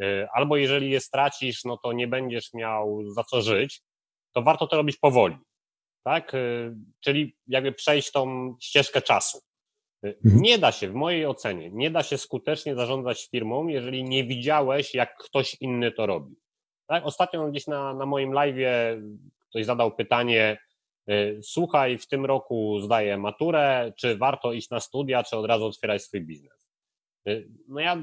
e, 0.00 0.28
albo 0.32 0.56
jeżeli 0.56 0.90
je 0.90 1.00
stracisz, 1.00 1.64
no 1.64 1.76
to 1.76 1.92
nie 1.92 2.08
będziesz 2.08 2.54
miał 2.54 3.10
za 3.10 3.24
co 3.24 3.42
żyć, 3.42 3.82
to 4.34 4.42
warto 4.42 4.66
to 4.66 4.76
robić 4.76 4.96
powoli. 4.96 5.36
Tak? 6.04 6.34
E, 6.34 6.38
czyli 7.00 7.36
jakby 7.46 7.72
przejść 7.72 8.12
tą 8.12 8.54
ścieżkę 8.62 9.02
czasu. 9.02 9.38
Mhm. 10.02 10.42
Nie 10.42 10.58
da 10.58 10.72
się, 10.72 10.88
w 10.88 10.94
mojej 10.94 11.26
ocenie, 11.26 11.70
nie 11.72 11.90
da 11.90 12.02
się 12.02 12.18
skutecznie 12.18 12.74
zarządzać 12.74 13.28
firmą, 13.30 13.66
jeżeli 13.66 14.04
nie 14.04 14.24
widziałeś, 14.24 14.94
jak 14.94 15.16
ktoś 15.16 15.56
inny 15.60 15.92
to 15.92 16.06
robi. 16.06 16.36
Tak? 16.86 17.06
Ostatnio 17.06 17.48
gdzieś 17.48 17.66
na, 17.66 17.94
na 17.94 18.06
moim 18.06 18.32
live 18.32 18.56
ktoś 19.50 19.66
zadał 19.66 19.96
pytanie, 19.96 20.58
słuchaj, 21.42 21.98
w 21.98 22.08
tym 22.08 22.26
roku 22.26 22.80
zdaję 22.80 23.16
maturę, 23.16 23.92
czy 23.96 24.16
warto 24.16 24.52
iść 24.52 24.70
na 24.70 24.80
studia, 24.80 25.22
czy 25.22 25.36
od 25.36 25.46
razu 25.46 25.66
otwierać 25.66 26.02
swój 26.02 26.20
biznes? 26.20 26.68
Y, 27.28 27.48
no 27.68 27.80
ja 27.80 28.02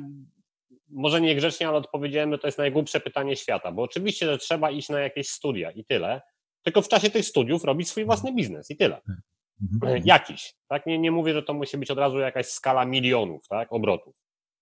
może 0.89 1.21
niegrzecznie, 1.21 1.67
ale 1.67 1.77
odpowiedziałem, 1.77 2.31
że 2.31 2.37
to 2.37 2.47
jest 2.47 2.57
najgłupsze 2.57 2.99
pytanie 2.99 3.35
świata, 3.35 3.71
bo 3.71 3.81
oczywiście, 3.81 4.25
że 4.25 4.37
trzeba 4.37 4.71
iść 4.71 4.89
na 4.89 4.99
jakieś 4.99 5.29
studia 5.29 5.71
i 5.71 5.85
tyle, 5.85 6.21
tylko 6.63 6.81
w 6.81 6.87
czasie 6.87 7.09
tych 7.09 7.25
studiów 7.25 7.63
robić 7.63 7.89
swój 7.89 8.05
własny 8.05 8.33
biznes 8.33 8.71
i 8.71 8.77
tyle. 8.77 9.01
Mhm. 9.73 10.01
Jakiś, 10.05 10.53
tak? 10.67 10.85
Nie, 10.85 10.99
nie 10.99 11.11
mówię, 11.11 11.33
że 11.33 11.43
to 11.43 11.53
musi 11.53 11.77
być 11.77 11.91
od 11.91 11.97
razu 11.97 12.19
jakaś 12.19 12.45
skala 12.45 12.85
milionów, 12.85 13.47
tak? 13.47 13.73
Obrotów. 13.73 14.15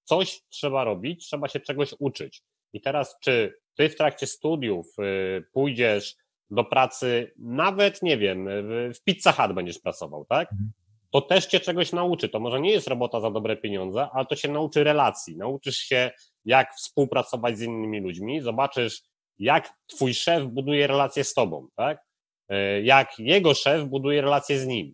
Coś 0.04 0.42
trzeba 0.50 0.84
robić, 0.84 1.26
trzeba 1.26 1.48
się 1.48 1.60
czegoś 1.60 1.94
uczyć. 2.00 2.44
I 2.74 2.82
teraz, 2.82 3.18
czy 3.24 3.54
ty 3.76 3.90
w 3.90 3.96
trakcie 3.96 4.28
studiów 4.28 4.88
y, 5.00 5.44
pójdziesz 5.52 6.16
do 6.54 6.64
pracy, 6.64 7.34
nawet 7.38 8.02
nie 8.02 8.18
wiem, 8.18 8.48
w 8.94 9.04
Pizza 9.04 9.32
Hut 9.32 9.54
będziesz 9.54 9.80
pracował, 9.80 10.26
tak? 10.26 10.52
Mhm. 10.52 10.72
To 11.12 11.22
też 11.22 11.46
cię 11.46 11.60
czegoś 11.60 11.92
nauczy. 11.92 12.30
To 12.30 12.40
może 12.40 12.62
nie 12.62 12.72
jest 12.72 12.88
robota 12.88 13.20
za 13.20 13.32
dobre 13.32 13.58
pieniądze, 13.58 14.08
ale 14.14 14.26
to 14.26 14.36
się 14.36 14.52
nauczy 14.52 14.84
relacji. 14.84 15.38
Nauczysz 15.38 15.78
się, 15.78 16.12
jak 16.46 16.76
współpracować 16.76 17.58
z 17.58 17.62
innymi 17.62 18.02
ludźmi, 18.02 18.42
zobaczysz, 18.42 19.02
jak 19.40 19.74
twój 19.88 20.14
szef 20.14 20.46
buduje 20.46 20.88
relacje 20.88 21.24
z 21.24 21.34
tobą, 21.34 21.68
tak? 21.76 22.06
Y, 22.52 22.82
jak 22.84 23.20
jego 23.20 23.54
szef 23.54 23.84
buduje 23.84 24.22
relacje 24.22 24.60
z 24.60 24.68
nim. 24.68 24.94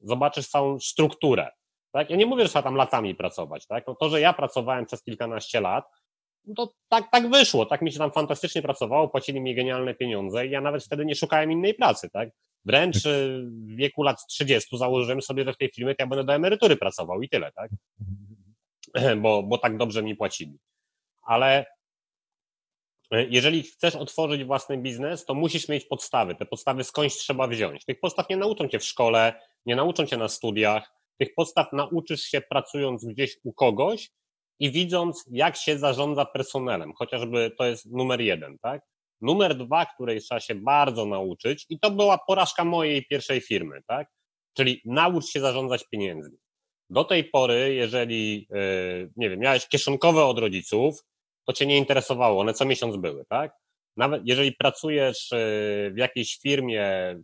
Zobaczysz 0.00 0.48
całą 0.48 0.80
strukturę. 0.80 1.50
Tak? 1.92 2.10
Ja 2.10 2.16
nie 2.16 2.26
mówię, 2.26 2.42
że 2.42 2.48
trzeba 2.48 2.62
tam 2.62 2.74
latami 2.74 3.14
pracować. 3.14 3.66
Tak? 3.66 3.86
No 3.86 3.94
to, 3.94 4.08
że 4.08 4.20
ja 4.20 4.32
pracowałem 4.32 4.86
przez 4.86 5.02
kilkanaście 5.02 5.60
lat, 5.60 5.84
to 6.56 6.72
tak, 6.88 7.10
tak 7.10 7.30
wyszło, 7.30 7.66
tak 7.66 7.82
mi 7.82 7.92
się 7.92 7.98
tam 7.98 8.12
fantastycznie 8.12 8.62
pracowało, 8.62 9.08
płacili 9.08 9.40
mi 9.40 9.54
genialne 9.54 9.94
pieniądze 9.94 10.46
i 10.46 10.50
ja 10.50 10.60
nawet 10.60 10.84
wtedy 10.84 11.04
nie 11.04 11.14
szukałem 11.14 11.52
innej 11.52 11.74
pracy, 11.74 12.10
tak? 12.10 12.28
Wręcz 12.64 13.02
tak. 13.02 13.12
Y, 13.12 13.42
w 13.46 13.76
wieku 13.76 14.02
lat 14.02 14.26
30 14.26 14.78
założyłem 14.78 15.22
sobie, 15.22 15.44
że 15.44 15.52
w 15.52 15.56
tej 15.56 15.70
firmie 15.70 15.94
ja 15.98 16.06
będę 16.06 16.24
do 16.24 16.34
emerytury 16.34 16.76
pracował 16.76 17.22
i 17.22 17.28
tyle, 17.28 17.52
tak? 17.52 17.70
Bo, 19.22 19.42
bo 19.42 19.58
tak 19.58 19.76
dobrze 19.76 20.02
mi 20.02 20.16
płacili. 20.16 20.58
Ale 21.22 21.66
y, 23.14 23.26
jeżeli 23.30 23.62
chcesz 23.62 23.96
otworzyć 23.96 24.44
własny 24.44 24.78
biznes, 24.78 25.24
to 25.24 25.34
musisz 25.34 25.68
mieć 25.68 25.84
podstawy. 25.84 26.34
Te 26.34 26.46
podstawy 26.46 26.84
skądś 26.84 27.14
trzeba 27.14 27.46
wziąć. 27.46 27.84
Tych 27.84 28.00
podstaw 28.00 28.28
nie 28.28 28.36
nauczą 28.36 28.68
cię 28.68 28.78
w 28.78 28.84
szkole, 28.84 29.40
nie 29.66 29.76
nauczą 29.76 30.06
cię 30.06 30.16
na 30.16 30.28
studiach. 30.28 30.92
Tych 31.18 31.34
podstaw 31.34 31.72
nauczysz 31.72 32.22
się 32.22 32.40
pracując 32.40 33.04
gdzieś 33.04 33.36
u 33.44 33.52
kogoś 33.52 34.10
i 34.58 34.70
widząc, 34.70 35.24
jak 35.30 35.56
się 35.56 35.78
zarządza 35.78 36.24
personelem, 36.24 36.92
chociażby 36.92 37.50
to 37.58 37.64
jest 37.64 37.92
numer 37.92 38.20
jeden, 38.20 38.58
tak? 38.58 38.82
Numer 39.20 39.56
dwa, 39.56 39.86
której 39.86 40.20
trzeba 40.20 40.40
się 40.40 40.54
bardzo 40.54 41.06
nauczyć, 41.06 41.66
i 41.68 41.78
to 41.80 41.90
była 41.90 42.18
porażka 42.18 42.64
mojej 42.64 43.06
pierwszej 43.06 43.40
firmy, 43.40 43.80
tak? 43.86 44.08
Czyli 44.56 44.80
naucz 44.84 45.26
się 45.26 45.40
zarządzać 45.40 45.84
pieniędzmi. 45.90 46.36
Do 46.90 47.04
tej 47.04 47.24
pory, 47.24 47.74
jeżeli, 47.74 48.46
yy, 48.50 49.10
nie 49.16 49.30
wiem, 49.30 49.40
miałeś 49.40 49.68
kieszonkowe 49.68 50.24
od 50.24 50.38
rodziców, 50.38 51.04
to 51.46 51.52
cię 51.52 51.66
nie 51.66 51.78
interesowało, 51.78 52.40
one 52.40 52.54
co 52.54 52.64
miesiąc 52.64 52.96
były, 52.96 53.24
tak? 53.28 53.52
Nawet 53.96 54.22
jeżeli 54.24 54.52
pracujesz 54.52 55.30
yy, 55.32 55.90
w 55.90 55.96
jakiejś 55.96 56.38
firmie, 56.38 57.16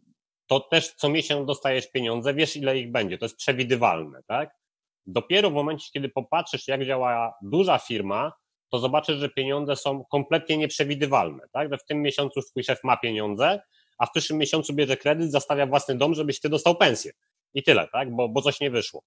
to 0.47 0.61
też 0.61 0.95
co 0.95 1.09
miesiąc 1.09 1.47
dostajesz 1.47 1.91
pieniądze, 1.91 2.35
wiesz 2.35 2.57
ile 2.57 2.79
ich 2.79 2.93
będzie, 2.93 3.19
to 3.19 3.25
jest 3.25 3.37
przewidywalne, 3.37 4.21
tak? 4.27 4.60
Dopiero 5.07 5.51
w 5.51 5.55
momencie, 5.55 5.89
kiedy 5.93 6.09
popatrzysz, 6.09 6.69
jak 6.69 6.87
działa 6.87 7.35
duża 7.43 7.79
firma, 7.79 8.33
to 8.71 8.79
zobaczysz, 8.79 9.17
że 9.17 9.29
pieniądze 9.29 9.77
są 9.77 10.05
kompletnie 10.05 10.57
nieprzewidywalne, 10.57 11.43
tak? 11.53 11.71
Że 11.71 11.79
w 11.79 11.85
tym 11.85 12.03
miesiącu 12.03 12.43
twój 12.43 12.65
szef 12.65 12.85
ma 12.85 12.97
pieniądze, 12.97 13.61
a 13.99 14.07
w 14.07 14.11
przyszłym 14.11 14.39
miesiącu 14.39 14.75
bierze 14.75 14.97
kredyt, 14.97 15.31
zastawia 15.31 15.67
własny 15.67 15.95
dom, 15.97 16.15
żebyś 16.15 16.41
ty 16.41 16.49
dostał 16.49 16.77
pensję. 16.77 17.13
I 17.55 17.63
tyle, 17.63 17.89
tak? 17.93 18.17
Bo, 18.17 18.29
bo 18.29 18.43
coś 18.43 18.61
nie 18.61 18.71
wyszło. 18.71 19.03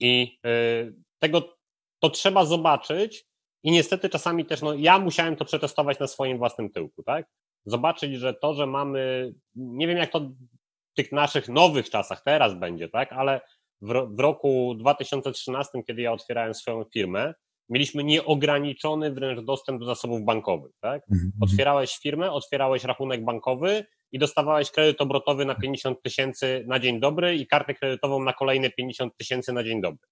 I 0.00 0.38
yy, 0.44 0.94
tego 1.18 1.56
to 1.98 2.10
trzeba 2.10 2.44
zobaczyć 2.44 3.26
i 3.62 3.70
niestety 3.70 4.08
czasami 4.08 4.44
też, 4.44 4.62
no 4.62 4.74
ja 4.74 4.98
musiałem 4.98 5.36
to 5.36 5.44
przetestować 5.44 5.98
na 5.98 6.06
swoim 6.06 6.38
własnym 6.38 6.70
tyłku, 6.70 7.02
tak? 7.02 7.26
Zobaczyć, 7.64 8.14
że 8.14 8.34
to, 8.34 8.54
że 8.54 8.66
mamy, 8.66 9.32
nie 9.54 9.86
wiem 9.86 9.98
jak 9.98 10.10
to 10.10 10.20
w 10.20 10.94
tych 10.96 11.12
naszych 11.12 11.48
nowych 11.48 11.90
czasach 11.90 12.22
teraz 12.22 12.54
będzie, 12.54 12.88
tak? 12.88 13.12
Ale 13.12 13.40
w, 13.82 14.16
w 14.16 14.20
roku 14.20 14.74
2013, 14.78 15.82
kiedy 15.86 16.02
ja 16.02 16.12
otwierałem 16.12 16.54
swoją 16.54 16.84
firmę, 16.84 17.34
mieliśmy 17.68 18.04
nieograniczony 18.04 19.12
wręcz 19.12 19.40
dostęp 19.40 19.80
do 19.80 19.86
zasobów 19.86 20.24
bankowych. 20.24 20.72
Tak? 20.80 21.02
Mhm, 21.10 21.26
mhm. 21.26 21.42
Otwierałeś 21.42 21.98
firmę, 21.98 22.32
otwierałeś 22.32 22.84
rachunek 22.84 23.24
bankowy 23.24 23.84
i 24.12 24.18
dostawałeś 24.18 24.70
kredyt 24.70 25.00
obrotowy 25.00 25.44
na 25.44 25.54
50 25.54 26.02
tysięcy 26.02 26.64
na 26.66 26.78
dzień 26.78 27.00
dobry 27.00 27.36
i 27.36 27.46
kartę 27.46 27.74
kredytową 27.74 28.22
na 28.22 28.32
kolejne 28.32 28.70
50 28.70 29.16
tysięcy 29.16 29.52
na 29.52 29.64
dzień 29.64 29.80
dobry. 29.80 30.08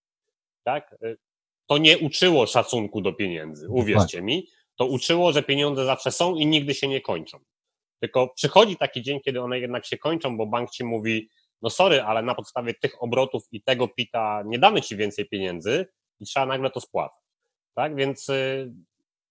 Tak? 0.64 0.96
To 1.66 1.78
nie 1.78 1.98
uczyło 1.98 2.46
szacunku 2.46 3.00
do 3.00 3.12
pieniędzy, 3.12 3.68
uwierzcie 3.68 4.22
mi. 4.22 4.48
To 4.76 4.86
uczyło, 4.86 5.32
że 5.32 5.42
pieniądze 5.42 5.84
zawsze 5.84 6.10
są 6.10 6.34
i 6.34 6.46
nigdy 6.46 6.74
się 6.74 6.88
nie 6.88 7.00
kończą. 7.00 7.38
Tylko 8.00 8.28
przychodzi 8.28 8.76
taki 8.76 9.02
dzień, 9.02 9.20
kiedy 9.20 9.40
one 9.40 9.58
jednak 9.58 9.86
się 9.86 9.98
kończą, 9.98 10.36
bo 10.36 10.46
bank 10.46 10.70
ci 10.70 10.84
mówi, 10.84 11.28
no 11.62 11.70
sorry, 11.70 12.02
ale 12.02 12.22
na 12.22 12.34
podstawie 12.34 12.74
tych 12.74 13.02
obrotów 13.02 13.42
i 13.52 13.62
tego 13.62 13.88
pita 13.88 14.42
nie 14.46 14.58
damy 14.58 14.82
ci 14.82 14.96
więcej 14.96 15.28
pieniędzy 15.28 15.86
i 16.20 16.24
trzeba 16.24 16.46
nagle 16.46 16.70
to 16.70 16.80
spłacać. 16.80 17.24
Tak, 17.74 17.96
więc 17.96 18.28
y, 18.28 18.72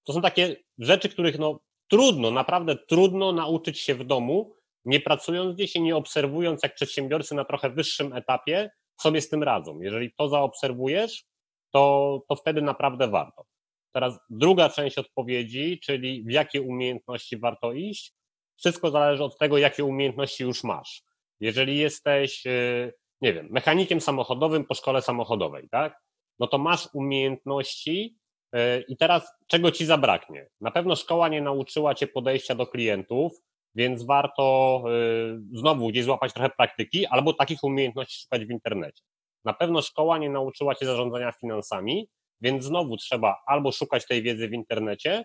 to 0.03 0.13
są 0.13 0.21
takie 0.21 0.55
rzeczy, 0.77 1.09
których 1.09 1.39
no 1.39 1.59
trudno, 1.87 2.31
naprawdę 2.31 2.75
trudno 2.75 3.31
nauczyć 3.31 3.79
się 3.79 3.95
w 3.95 4.03
domu, 4.03 4.55
nie 4.85 4.99
pracując 4.99 5.55
gdzieś 5.55 5.75
i 5.75 5.81
nie 5.81 5.95
obserwując, 5.95 6.63
jak 6.63 6.75
przedsiębiorcy 6.75 7.35
na 7.35 7.45
trochę 7.45 7.69
wyższym 7.69 8.13
etapie 8.13 8.71
sobie 9.01 9.21
z 9.21 9.29
tym 9.29 9.43
radzą. 9.43 9.81
Jeżeli 9.81 10.13
to 10.17 10.29
zaobserwujesz, 10.29 11.25
to, 11.71 12.21
to 12.29 12.35
wtedy 12.35 12.61
naprawdę 12.61 13.07
warto. 13.07 13.45
Teraz 13.91 14.19
druga 14.29 14.69
część 14.69 14.97
odpowiedzi, 14.97 15.79
czyli 15.83 16.23
w 16.23 16.31
jakie 16.31 16.61
umiejętności 16.61 17.37
warto 17.37 17.73
iść. 17.73 18.13
Wszystko 18.57 18.91
zależy 18.91 19.23
od 19.23 19.37
tego, 19.37 19.57
jakie 19.57 19.83
umiejętności 19.83 20.43
już 20.43 20.63
masz. 20.63 21.03
Jeżeli 21.43 21.77
jesteś, 21.77 22.45
y, 22.45 22.93
nie 23.21 23.33
wiem, 23.33 23.47
mechanikiem 23.51 24.01
samochodowym 24.01 24.65
po 24.65 24.73
szkole 24.73 25.01
samochodowej, 25.01 25.69
tak? 25.69 26.01
No 26.39 26.47
to 26.47 26.57
masz 26.57 26.89
umiejętności 26.93 28.17
y, 28.55 28.59
i 28.87 28.97
teraz 28.97 29.31
czego 29.47 29.71
ci 29.71 29.85
zabraknie? 29.85 30.49
Na 30.61 30.71
pewno 30.71 30.95
szkoła 30.95 31.29
nie 31.29 31.41
nauczyła 31.41 31.95
cię 31.95 32.07
podejścia 32.07 32.55
do 32.55 32.67
klientów, 32.67 33.31
więc 33.75 34.03
warto 34.03 34.83
y, 34.87 35.57
znowu 35.59 35.87
gdzieś 35.87 36.05
złapać 36.05 36.33
trochę 36.33 36.49
praktyki 36.57 37.05
albo 37.05 37.33
takich 37.33 37.63
umiejętności 37.63 38.21
szukać 38.21 38.45
w 38.45 38.51
internecie. 38.51 39.03
Na 39.45 39.53
pewno 39.53 39.81
szkoła 39.81 40.17
nie 40.17 40.29
nauczyła 40.29 40.75
cię 40.75 40.85
zarządzania 40.85 41.31
finansami, 41.31 42.09
więc 42.41 42.63
znowu 42.63 42.97
trzeba 42.97 43.41
albo 43.47 43.71
szukać 43.71 44.07
tej 44.07 44.21
wiedzy 44.21 44.47
w 44.47 44.53
internecie, 44.53 45.23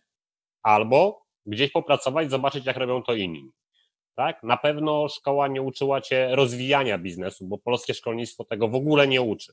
albo 0.62 1.22
gdzieś 1.46 1.70
popracować, 1.70 2.30
zobaczyć, 2.30 2.66
jak 2.66 2.76
robią 2.76 3.02
to 3.02 3.14
inni 3.14 3.50
tak? 4.18 4.42
Na 4.42 4.56
pewno 4.56 5.08
szkoła 5.08 5.48
nie 5.48 5.62
uczyła 5.62 6.00
cię 6.00 6.28
rozwijania 6.36 6.98
biznesu, 6.98 7.46
bo 7.46 7.58
polskie 7.58 7.94
szkolnictwo 7.94 8.44
tego 8.44 8.68
w 8.68 8.74
ogóle 8.74 9.08
nie 9.08 9.22
uczy, 9.22 9.52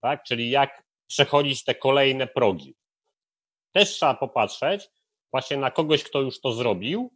tak? 0.00 0.22
Czyli 0.22 0.50
jak 0.50 0.82
przechodzić 1.06 1.64
te 1.64 1.74
kolejne 1.74 2.26
progi. 2.26 2.74
Też 3.72 3.90
trzeba 3.90 4.14
popatrzeć 4.14 4.90
właśnie 5.30 5.56
na 5.56 5.70
kogoś, 5.70 6.04
kto 6.04 6.20
już 6.20 6.40
to 6.40 6.52
zrobił, 6.52 7.10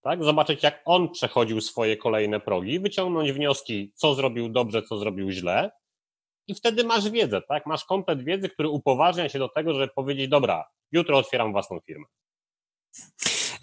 tak? 0.00 0.24
Zobaczyć, 0.24 0.62
jak 0.62 0.82
on 0.84 1.10
przechodził 1.10 1.60
swoje 1.60 1.96
kolejne 1.96 2.40
progi, 2.40 2.80
wyciągnąć 2.80 3.32
wnioski, 3.32 3.92
co 3.94 4.14
zrobił 4.14 4.48
dobrze, 4.48 4.82
co 4.82 4.98
zrobił 4.98 5.30
źle, 5.30 5.70
i 6.46 6.54
wtedy 6.54 6.84
masz 6.84 7.10
wiedzę, 7.10 7.42
tak? 7.42 7.66
Masz 7.66 7.84
komplet 7.84 8.24
wiedzy, 8.24 8.48
który 8.48 8.68
upoważnia 8.68 9.28
się 9.28 9.38
do 9.38 9.48
tego, 9.48 9.74
żeby 9.74 9.92
powiedzieć, 9.92 10.28
dobra, 10.28 10.68
jutro 10.92 11.18
otwieram 11.18 11.52
własną 11.52 11.80
firmę. 11.80 12.06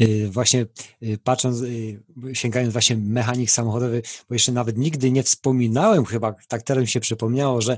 Y, 0.02 0.30
właśnie 0.32 0.66
y, 1.04 1.18
patrząc, 1.24 1.62
y, 1.62 2.02
sięgając 2.34 2.74
właśnie 2.74 2.98
mechanik 2.98 3.52
samochodowy, 3.52 4.02
bo 4.30 4.36
jeszcze 4.36 4.52
nawet 4.52 4.78
nigdy 4.78 5.12
nie 5.12 5.24
wspominałem, 5.24 6.06
chyba 6.06 6.36
tak 6.48 6.64
teraz 6.64 6.82
mi 6.82 6.88
się 6.88 7.00
przypomniało, 7.00 7.62
że 7.62 7.78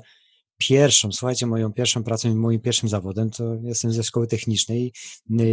pierwszą, 0.57 1.11
słuchajcie, 1.11 1.47
moją 1.47 1.73
pierwszą 1.73 2.03
pracą 2.03 2.29
i 2.29 2.35
moim 2.35 2.59
pierwszym 2.59 2.89
zawodem, 2.89 3.29
to 3.29 3.55
jestem 3.63 3.91
ze 3.91 4.03
szkoły 4.03 4.27
technicznej, 4.27 4.93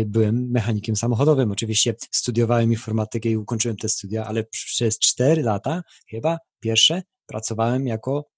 byłem 0.07 0.51
mechanikiem 0.51 0.97
samochodowym. 0.97 1.51
Oczywiście 1.51 1.95
studiowałem 2.11 2.73
informatykę 2.73 3.29
i 3.29 3.37
ukończyłem 3.37 3.77
te 3.77 3.89
studia, 3.89 4.27
ale 4.27 4.45
przez 4.45 4.99
cztery 4.99 5.43
lata 5.43 5.83
chyba 6.11 6.39
pierwsze 6.61 7.03
pracowałem 7.27 7.87
jako 7.87 8.29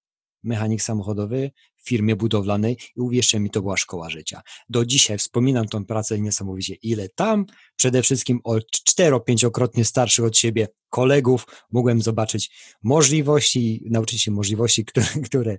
mechanik 0.43 0.83
samochodowy 0.83 1.51
firmie 1.89 2.17
budowlanej 2.17 2.77
i 2.97 3.01
uwierzcie 3.01 3.41
mi, 3.41 3.51
to 3.51 3.63
była 3.63 3.77
szkoła 3.77 4.11
życia. 4.11 4.43
Do 4.69 4.85
dzisiaj 4.85 5.19
wspominam 5.19 5.69
tą 5.69 5.85
pracę 5.85 6.19
niesamowicie, 6.19 6.75
ile 6.75 7.09
tam 7.09 7.47
przede 7.77 8.03
wszystkim 8.03 8.41
od 8.45 8.71
cztero-pięciokrotnie 8.71 9.85
starszych 9.85 10.25
od 10.25 10.37
siebie 10.37 10.69
kolegów 10.91 11.47
mogłem 11.73 12.03
zobaczyć 12.03 12.51
możliwości, 12.83 13.85
nauczyć 13.91 14.23
się 14.23 14.31
możliwości, 14.31 14.85
które, 14.85 15.07
które, 15.27 15.57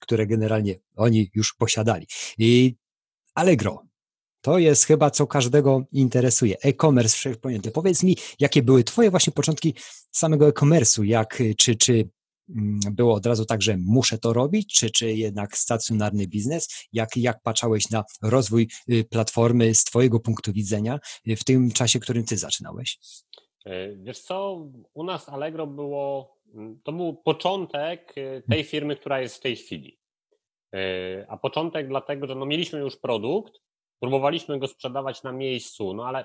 które 0.00 0.26
generalnie 0.26 0.74
oni 0.96 1.30
już 1.34 1.54
posiadali. 1.54 2.06
I 2.38 2.74
Allegro, 3.34 3.82
to 4.40 4.58
jest 4.58 4.84
chyba 4.84 5.10
co 5.10 5.26
każdego 5.26 5.82
interesuje. 5.92 6.56
E-commerce 6.62 7.16
wszechpojęty. 7.16 7.70
Powiedz 7.70 8.02
mi, 8.02 8.16
jakie 8.38 8.62
były 8.62 8.84
Twoje 8.84 9.10
właśnie 9.10 9.32
początki 9.32 9.74
samego 10.12 10.48
e-commerce'u? 10.48 11.02
Jak, 11.02 11.42
czy, 11.58 11.76
czy 11.76 12.08
było 12.90 13.14
od 13.14 13.26
razu 13.26 13.44
tak, 13.44 13.62
że 13.62 13.76
muszę 13.76 14.18
to 14.18 14.32
robić, 14.32 14.74
czy, 14.74 14.90
czy 14.90 15.12
jednak 15.12 15.56
stacjonarny 15.56 16.26
biznes? 16.26 16.86
Jak, 16.92 17.16
jak 17.16 17.42
patrzałeś 17.42 17.90
na 17.90 18.04
rozwój 18.22 18.68
y, 18.90 19.04
platformy 19.04 19.74
z 19.74 19.84
Twojego 19.84 20.20
punktu 20.20 20.52
widzenia 20.52 20.98
y, 21.28 21.36
w 21.36 21.44
tym 21.44 21.70
czasie, 21.70 22.00
którym 22.00 22.24
Ty 22.24 22.36
zaczynałeś? 22.36 22.98
E, 23.66 23.96
wiesz 23.96 24.20
co, 24.20 24.66
u 24.94 25.04
nas 25.04 25.28
Allegro 25.28 25.66
było 25.66 26.40
to 26.84 26.92
był 26.92 27.14
początek 27.14 28.14
y, 28.16 28.42
tej 28.50 28.64
firmy, 28.64 28.96
która 28.96 29.20
jest 29.20 29.36
w 29.36 29.40
tej 29.40 29.56
chwili. 29.56 29.98
Y, 30.74 31.26
a 31.28 31.36
początek 31.36 31.88
dlatego, 31.88 32.26
że 32.26 32.34
no 32.34 32.46
mieliśmy 32.46 32.78
już 32.78 32.96
produkt, 32.96 33.52
próbowaliśmy 34.00 34.58
go 34.58 34.68
sprzedawać 34.68 35.22
na 35.22 35.32
miejscu, 35.32 35.94
no 35.94 36.06
ale 36.06 36.24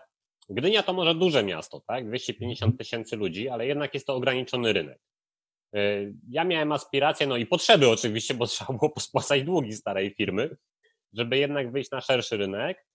Gdynia 0.49 0.83
to 0.83 0.93
może 0.93 1.15
duże 1.15 1.43
miasto, 1.43 1.81
tak? 1.87 2.07
250 2.07 2.77
tysięcy 2.77 3.15
ludzi, 3.15 3.49
ale 3.49 3.67
jednak 3.67 3.93
jest 3.93 4.07
to 4.07 4.15
ograniczony 4.15 4.73
rynek. 4.73 4.99
Y, 5.75 6.13
ja 6.29 6.43
miałem 6.43 6.71
aspiracje, 6.71 7.27
no 7.27 7.37
i 7.37 7.45
potrzeby 7.45 7.89
oczywiście, 7.89 8.33
bo 8.33 8.47
trzeba 8.47 8.73
było 8.73 8.89
pospłacać 8.89 9.43
długi 9.43 9.73
starej 9.73 10.13
firmy, 10.13 10.57
żeby 11.13 11.37
jednak 11.37 11.71
wyjść 11.71 11.91
na 11.91 12.01
szerszy 12.01 12.37
rynek. 12.37 12.85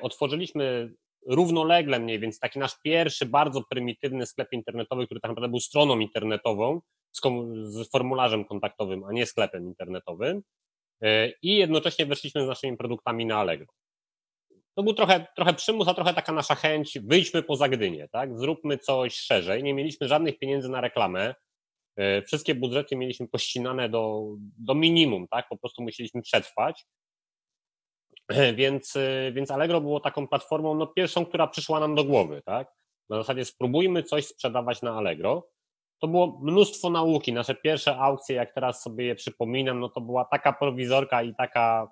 Otworzyliśmy 0.00 0.92
równolegle 1.26 1.98
mniej 1.98 2.20
więcej 2.20 2.40
taki 2.40 2.58
nasz 2.58 2.80
pierwszy 2.82 3.26
bardzo 3.26 3.62
prymitywny 3.70 4.26
sklep 4.26 4.52
internetowy, 4.52 5.06
który 5.06 5.20
tak 5.20 5.28
naprawdę 5.28 5.48
był 5.48 5.60
stroną 5.60 5.98
internetową 5.98 6.80
z, 7.12 7.20
z 7.64 7.90
formularzem 7.90 8.44
kontaktowym, 8.44 9.04
a 9.04 9.12
nie 9.12 9.26
sklepem 9.26 9.64
internetowym. 9.66 10.42
E, 11.02 11.28
I 11.42 11.56
jednocześnie 11.56 12.06
weszliśmy 12.06 12.44
z 12.44 12.46
naszymi 12.46 12.76
produktami 12.76 13.26
na 13.26 13.36
Allegro. 13.36 13.66
To 14.74 14.82
był 14.82 14.94
trochę, 14.94 15.26
trochę 15.36 15.54
przymus, 15.54 15.88
a 15.88 15.94
trochę 15.94 16.14
taka 16.14 16.32
nasza 16.32 16.54
chęć, 16.54 16.98
wyjdźmy 16.98 17.42
poza 17.42 17.68
Gdynię, 17.68 18.08
tak? 18.12 18.38
Zróbmy 18.38 18.78
coś 18.78 19.14
szerzej. 19.14 19.62
Nie 19.62 19.74
mieliśmy 19.74 20.08
żadnych 20.08 20.38
pieniędzy 20.38 20.68
na 20.68 20.80
reklamę. 20.80 21.34
E, 21.98 22.22
wszystkie 22.22 22.54
budżety 22.54 22.96
mieliśmy 22.96 23.28
pościnane 23.28 23.88
do, 23.88 24.24
do 24.58 24.74
minimum, 24.74 25.28
tak? 25.28 25.48
Po 25.48 25.56
prostu 25.56 25.82
musieliśmy 25.82 26.22
przetrwać. 26.22 26.86
Więc, 28.54 28.96
y, 28.96 29.32
więc 29.34 29.50
Allegro 29.50 29.80
było 29.80 30.00
taką 30.00 30.28
platformą, 30.28 30.74
no 30.74 30.86
pierwszą, 30.86 31.26
która 31.26 31.46
przyszła 31.46 31.80
nam 31.80 31.94
do 31.94 32.04
głowy, 32.04 32.42
tak? 32.44 32.68
Na 33.10 33.16
zasadzie 33.16 33.44
spróbujmy 33.44 34.02
coś 34.02 34.26
sprzedawać 34.26 34.82
na 34.82 34.96
Allegro. 34.96 35.48
To 36.00 36.08
było 36.08 36.40
mnóstwo 36.42 36.90
nauki. 36.90 37.32
Nasze 37.32 37.54
pierwsze 37.54 37.96
aukcje, 37.96 38.36
jak 38.36 38.54
teraz 38.54 38.82
sobie 38.82 39.04
je 39.04 39.14
przypominam, 39.14 39.80
no 39.80 39.88
to 39.88 40.00
była 40.00 40.24
taka 40.24 40.52
prowizorka 40.52 41.22
i 41.22 41.34
taka, 41.34 41.88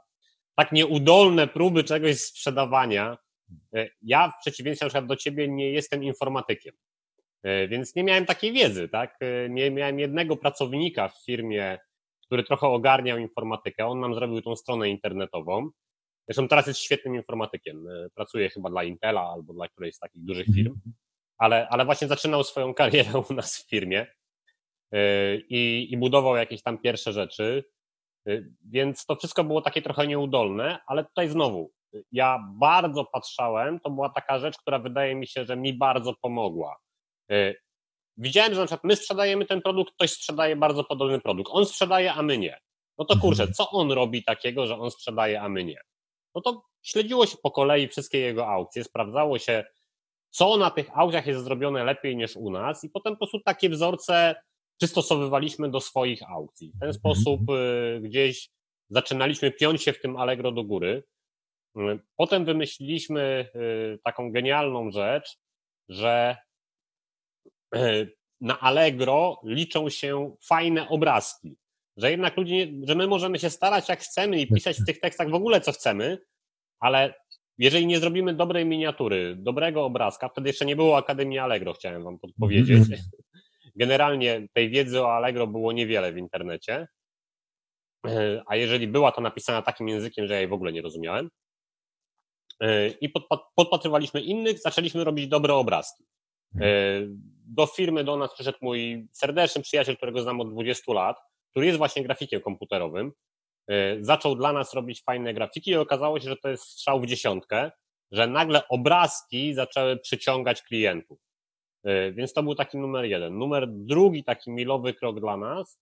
tak 0.55 0.73
nieudolne 0.73 1.47
próby 1.47 1.85
czegoś 1.85 2.21
sprzedawania. 2.21 3.19
E, 3.75 3.89
ja 4.03 4.31
w 4.31 4.41
przeciwieństwie 4.41 4.87
na 4.87 4.89
przykład 4.89 5.07
do 5.07 5.17
ciebie 5.17 5.49
nie 5.49 5.71
jestem 5.71 6.05
informatykiem, 6.05 6.75
e, 6.75 6.86
więc 7.45 7.95
nie 7.95 8.05
miałem 8.05 8.27
takiej 8.27 8.53
wiedzy, 8.53 8.89
tak? 8.89 9.17
E, 9.21 9.49
nie 9.49 9.71
miałem 9.71 9.99
jednego 9.99 10.37
pracownika 10.37 11.09
w 11.09 11.25
firmie, 11.25 11.79
który 12.27 12.45
trochę 12.45 12.67
ogarniał 12.67 13.19
informatykę. 13.19 13.87
On 13.87 14.01
nam 14.01 14.15
zrobił 14.15 14.43
tą 14.43 14.57
stronę 14.57 14.89
internetową. 14.89 15.71
Zresztą 16.29 16.49
teraz 16.49 16.67
jest 16.67 16.81
świetnym 16.81 17.15
informatykiem. 17.15 17.89
E, 17.89 18.11
pracuje 18.15 18.51
chyba 18.51 18.71
dla 18.71 18.85
Intela 18.85 19.23
albo 19.23 19.53
dla 19.53 19.69
którejś 19.69 19.95
z 19.95 19.99
takich 19.99 20.25
dużych 20.25 20.47
firm, 20.47 20.73
mhm. 20.73 20.95
ale, 21.39 21.69
ale 21.69 21.85
właśnie 21.85 22.09
zaczynał 22.09 22.45
swoją 22.45 22.75
karierę 22.75 23.23
u 23.31 23.35
nas 23.35 23.57
w 23.57 23.71
firmie 23.71 24.07
e, 24.93 25.37
i, 25.37 25.89
i 25.93 25.97
budował 25.97 26.37
jakieś 26.37 26.63
tam 26.63 26.79
pierwsze 26.79 27.13
rzeczy. 27.13 27.65
E, 28.29 28.43
więc 28.71 29.07
to 29.07 29.17
wszystko 29.17 29.45
było 29.45 29.63
takie 29.63 29.83
trochę 29.83 30.07
nieudolne, 30.07 30.79
ale 30.87 31.05
tutaj 31.05 31.29
znowu, 31.29 31.73
ja 32.13 32.39
bardzo 32.61 33.05
patrzałem, 33.05 33.81
to 33.81 33.91
była 33.91 34.09
taka 34.09 34.39
rzecz, 34.39 34.59
która 34.59 34.79
wydaje 34.79 35.15
mi 35.15 35.27
się, 35.27 35.45
że 35.45 35.57
mi 35.57 35.75
bardzo 35.75 36.15
pomogła. 36.23 36.77
Widziałem, 38.17 38.55
że 38.55 38.61
na 38.61 38.67
przykład 38.67 38.85
my 38.85 38.97
sprzedajemy 38.97 39.47
ten 39.47 39.63
produkt, 39.63 39.95
ktoś 39.95 40.11
sprzedaje 40.11 40.57
bardzo 40.57 40.85
podobny 40.85 41.21
produkt. 41.21 41.51
On 41.53 41.67
sprzedaje, 41.67 42.13
a 42.13 42.23
my 42.23 42.39
nie. 42.39 42.59
No 42.99 43.05
to 43.05 43.19
kurczę, 43.19 43.43
mhm. 43.43 43.55
co 43.55 43.71
on 43.71 43.93
robi 43.93 44.25
takiego, 44.25 44.67
że 44.67 44.79
on 44.79 44.91
sprzedaje, 44.91 45.41
a 45.41 45.49
my 45.49 45.65
nie? 45.65 45.81
no 46.37 46.43
to 46.43 46.63
śledziło 46.83 47.27
się 47.27 47.37
po 47.43 47.51
kolei 47.51 47.89
wszystkie 47.89 48.19
jego 48.19 48.47
aukcje, 48.47 48.85
sprawdzało 48.85 49.39
się, 49.39 49.65
co 50.31 50.57
na 50.57 50.71
tych 50.71 50.99
aukcjach 50.99 51.27
jest 51.27 51.45
zrobione 51.45 51.85
lepiej 51.85 52.17
niż 52.17 52.37
u 52.37 52.51
nas 52.51 52.85
i 52.85 52.91
potem 52.91 53.13
po 53.13 53.19
prostu 53.19 53.41
takie 53.41 53.69
wzorce 53.69 54.35
przystosowywaliśmy 54.79 55.71
do 55.71 55.81
swoich 55.81 56.31
aukcji. 56.31 56.69
W 56.69 56.81
ten 56.81 56.89
mhm. 56.89 56.95
sposób 56.95 57.41
y, 57.51 58.01
gdzieś 58.03 58.49
zaczynaliśmy 58.91 59.51
piąć 59.51 59.83
się 59.83 59.93
w 59.93 60.01
tym 60.01 60.17
Allegro 60.17 60.53
do 60.53 60.65
góry. 60.65 61.05
Y, 61.77 61.81
potem 62.17 62.45
wymyśliliśmy 62.45 63.51
y, 63.55 63.99
taką 64.05 64.33
genialną 64.33 64.91
rzecz, 64.91 65.39
że 65.89 66.37
na 68.41 68.61
Allegro 68.61 69.41
liczą 69.45 69.89
się 69.89 70.37
fajne 70.49 70.89
obrazki 70.89 71.57
że 71.97 72.11
jednak 72.11 72.37
ludzie, 72.37 72.73
że 72.83 72.95
my 72.95 73.07
możemy 73.07 73.39
się 73.39 73.51
starać 73.51 73.89
jak 73.89 74.01
chcemy 74.01 74.41
i 74.41 74.47
pisać 74.47 74.81
w 74.81 74.85
tych 74.85 75.01
tekstach 75.01 75.31
w 75.31 75.35
ogóle 75.35 75.61
co 75.61 75.73
chcemy, 75.73 76.19
ale 76.81 77.15
jeżeli 77.59 77.87
nie 77.87 77.99
zrobimy 77.99 78.35
dobrej 78.35 78.67
miniatury, 78.67 79.37
dobrego 79.39 79.85
obrazka, 79.85 80.29
wtedy 80.29 80.49
jeszcze 80.49 80.67
nie 80.67 80.77
było 80.77 80.97
Akademii 80.97 81.39
Allegro, 81.39 81.73
chciałem 81.73 82.05
wam 82.05 82.19
podpowiedzieć. 82.19 82.79
Mhm. 82.79 83.01
Generalnie 83.77 84.49
tej 84.53 84.71
wiedzy 84.71 85.03
o 85.03 85.13
Allegro 85.13 85.47
było 85.47 85.73
niewiele 85.73 86.13
w 86.13 86.19
internecie, 86.19 86.89
a 88.47 88.57
jeżeli 88.57 88.89
była 88.89 89.13
to 89.13 89.21
napisana 89.21 89.63
takim 89.63 89.89
językiem, 89.89 90.27
że 90.27 90.35
ja 90.35 90.41
jej 90.41 90.49
w 90.49 90.53
ogóle 90.53 90.73
nie 90.73 90.83
rozumiałem. 90.83 91.31
I 93.01 93.13
podpatrywaliśmy 93.57 94.21
innych, 94.21 94.59
zaczęliśmy 94.59 95.05
robić 95.05 95.29
dobre 95.29 95.55
obrazki. 95.55 96.05
Do 97.49 97.67
firmy 97.67 98.05
do 98.05 98.17
nas 98.17 98.35
przyszedł 98.35 98.59
mój 98.61 99.09
serdeczny 99.13 99.63
przyjaciel, 99.63 99.97
którego 99.97 100.23
znam 100.23 100.41
od 100.41 100.53
20 100.53 100.93
lat, 100.93 101.17
który 101.51 101.67
jest 101.67 101.79
właśnie 101.79 102.03
grafikiem 102.03 102.41
komputerowym, 102.41 103.13
e, 103.69 104.05
zaczął 104.05 104.37
dla 104.37 104.53
nas 104.53 104.75
robić 104.75 105.03
fajne 105.03 105.35
grafiki 105.35 105.71
i 105.71 105.77
okazało 105.77 106.21
się, 106.21 106.29
że 106.29 106.37
to 106.37 106.49
jest 106.49 106.65
strzał 106.65 107.01
w 107.01 107.07
dziesiątkę, 107.07 107.71
że 108.11 108.27
nagle 108.27 108.69
obrazki 108.69 109.55
zaczęły 109.55 109.97
przyciągać 109.97 110.63
klientów. 110.63 111.19
E, 111.85 112.13
więc 112.13 112.33
to 112.33 112.43
był 112.43 112.55
taki 112.55 112.79
numer 112.79 113.05
jeden. 113.05 113.39
Numer 113.39 113.69
drugi, 113.69 114.25
taki 114.25 114.51
milowy 114.51 114.95
krok 114.95 115.21
dla 115.21 115.37
nas, 115.37 115.81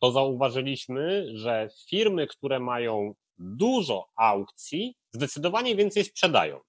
to 0.00 0.10
zauważyliśmy, 0.12 1.26
że 1.34 1.68
firmy, 1.88 2.26
które 2.26 2.60
mają 2.60 3.14
dużo 3.38 4.08
aukcji, 4.16 4.94
zdecydowanie 5.12 5.76
więcej 5.76 6.04
sprzedają. 6.04 6.60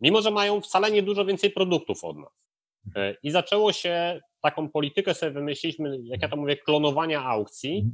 Mimo, 0.00 0.22
że 0.22 0.30
mają 0.30 0.60
wcale 0.60 0.90
nie 0.90 1.02
dużo 1.02 1.24
więcej 1.24 1.50
produktów 1.50 2.04
od 2.04 2.16
nas. 2.16 2.45
E, 2.96 3.14
I 3.22 3.30
zaczęło 3.30 3.72
się 3.72 4.20
taką 4.42 4.68
politykę 4.68 5.14
sobie 5.14 5.32
wymyśliliśmy, 5.32 5.98
jak 6.02 6.22
ja 6.22 6.28
to 6.28 6.36
mówię, 6.36 6.56
klonowania 6.56 7.24
aukcji, 7.24 7.90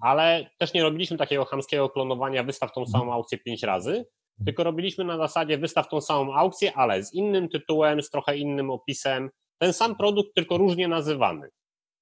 ale 0.00 0.50
też 0.58 0.74
nie 0.74 0.82
robiliśmy 0.82 1.16
takiego 1.16 1.44
chamskiego 1.44 1.88
klonowania, 1.88 2.42
wystaw 2.44 2.72
tą 2.72 2.86
samą 2.86 3.12
aukcję 3.12 3.38
pięć 3.38 3.62
razy, 3.62 4.04
tylko 4.44 4.64
robiliśmy 4.64 5.04
na 5.04 5.18
zasadzie 5.18 5.58
wystaw 5.58 5.88
tą 5.88 6.00
samą 6.00 6.34
aukcję, 6.34 6.72
ale 6.76 7.04
z 7.04 7.14
innym 7.14 7.48
tytułem, 7.48 8.02
z 8.02 8.10
trochę 8.10 8.36
innym 8.36 8.70
opisem, 8.70 9.30
ten 9.58 9.72
sam 9.72 9.96
produkt, 9.96 10.34
tylko 10.34 10.56
różnie 10.56 10.88
nazywany. 10.88 11.48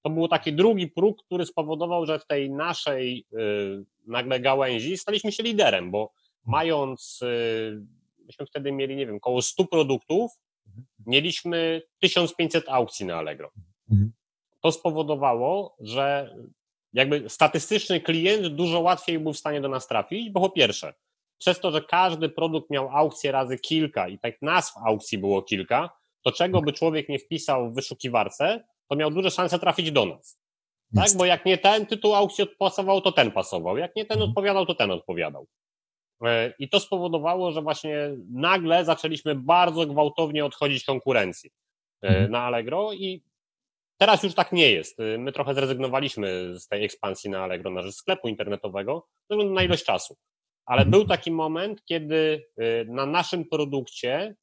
To 0.03 0.11
był 0.11 0.29
taki 0.29 0.53
drugi 0.53 0.89
próg, 0.89 1.23
który 1.27 1.47
spowodował, 1.47 2.07
że 2.07 2.19
w 2.19 2.27
tej 2.27 2.51
naszej 2.51 3.27
yy, 3.33 3.85
nagle 4.07 4.41
gałęzi 4.41 4.97
staliśmy 4.97 5.33
się 5.33 5.43
liderem, 5.43 5.91
bo 5.91 6.13
mając, 6.47 7.21
yy, 7.23 7.87
myśmy 8.27 8.47
wtedy 8.47 8.73
mieli, 8.73 8.97
nie 8.97 9.07
wiem, 9.07 9.17
około 9.17 9.43
100 9.43 9.65
produktów, 9.65 10.31
mieliśmy 11.07 11.83
1500 12.01 12.69
aukcji 12.69 13.07
na 13.07 13.17
Allegro. 13.17 13.51
Mhm. 13.91 14.13
To 14.61 14.73
spowodowało, 14.73 15.77
że 15.81 16.37
jakby 16.93 17.29
statystyczny 17.29 18.01
klient 18.01 18.47
dużo 18.47 18.81
łatwiej 18.81 19.19
był 19.19 19.33
w 19.33 19.39
stanie 19.39 19.61
do 19.61 19.69
nas 19.69 19.87
trafić, 19.87 20.31
bo 20.31 20.41
po 20.41 20.51
pierwsze, 20.51 20.95
przez 21.39 21.61
to, 21.61 21.71
że 21.71 21.83
każdy 21.83 22.29
produkt 22.29 22.71
miał 22.71 22.89
aukcję 22.91 23.33
razy 23.33 23.59
kilka 23.59 24.09
i 24.09 24.19
tak 24.19 24.43
nazw 24.43 24.77
aukcji 24.77 25.19
było 25.19 25.43
kilka, 25.43 25.91
to 26.23 26.33
czego 26.33 26.63
by 26.63 26.73
człowiek 26.73 27.09
nie 27.09 27.19
wpisał 27.19 27.71
w 27.71 27.75
wyszukiwarce, 27.75 28.65
to 28.89 28.97
miał 28.97 29.11
duże 29.11 29.31
szanse 29.31 29.59
trafić 29.59 29.93
do 29.93 30.07
nas. 30.07 30.39
Tak? 30.95 31.09
Bo 31.17 31.25
jak 31.25 31.47
nie 31.47 31.59
ten 31.59 31.87
tytuł 31.87 32.15
aukcji 32.15 32.47
pasował, 32.59 33.01
to 33.01 33.13
ten 33.13 33.31
pasował. 33.31 33.77
Jak 33.77 33.97
nie 33.97 34.05
ten 34.05 34.17
mhm. 34.17 34.31
odpowiadał, 34.31 34.67
to 34.67 34.75
ten 34.75 34.91
odpowiadał. 34.91 35.47
E, 36.25 36.53
I 36.59 36.69
to 36.69 36.81
spowodowało, 36.81 37.53
że 37.53 37.63
właśnie 37.63 38.11
nagle 38.31 38.85
zaczęliśmy 38.85 39.35
bardzo 39.35 39.87
gwałtownie 39.87 40.45
odchodzić 40.45 40.85
konkurencji 40.85 41.51
e, 42.03 42.09
mhm. 42.09 42.31
na 42.31 42.43
Allegro 42.43 42.93
i 42.93 43.23
teraz 43.99 44.23
już 44.23 44.35
tak 44.35 44.53
nie 44.53 44.71
jest. 44.71 45.01
E, 45.01 45.19
my 45.19 45.33
trochę 45.33 45.55
zrezygnowaliśmy 45.55 46.59
z 46.59 46.69
tej 46.69 46.85
ekspansji 46.85 47.31
na 47.31 47.43
Allegro 47.43 47.71
na 47.71 47.83
rzecz 47.83 47.95
sklepu 47.95 48.29
internetowego 48.29 49.07
ze 49.31 49.37
względu 49.37 49.55
na 49.55 49.63
ilość 49.63 49.85
czasu. 49.85 50.17
Ale 50.67 50.87
był 50.87 51.07
taki 51.07 51.31
moment, 51.31 51.85
kiedy 51.85 52.47
na 52.87 53.07
naszym 53.07 53.45
produkcie, 53.45 54.35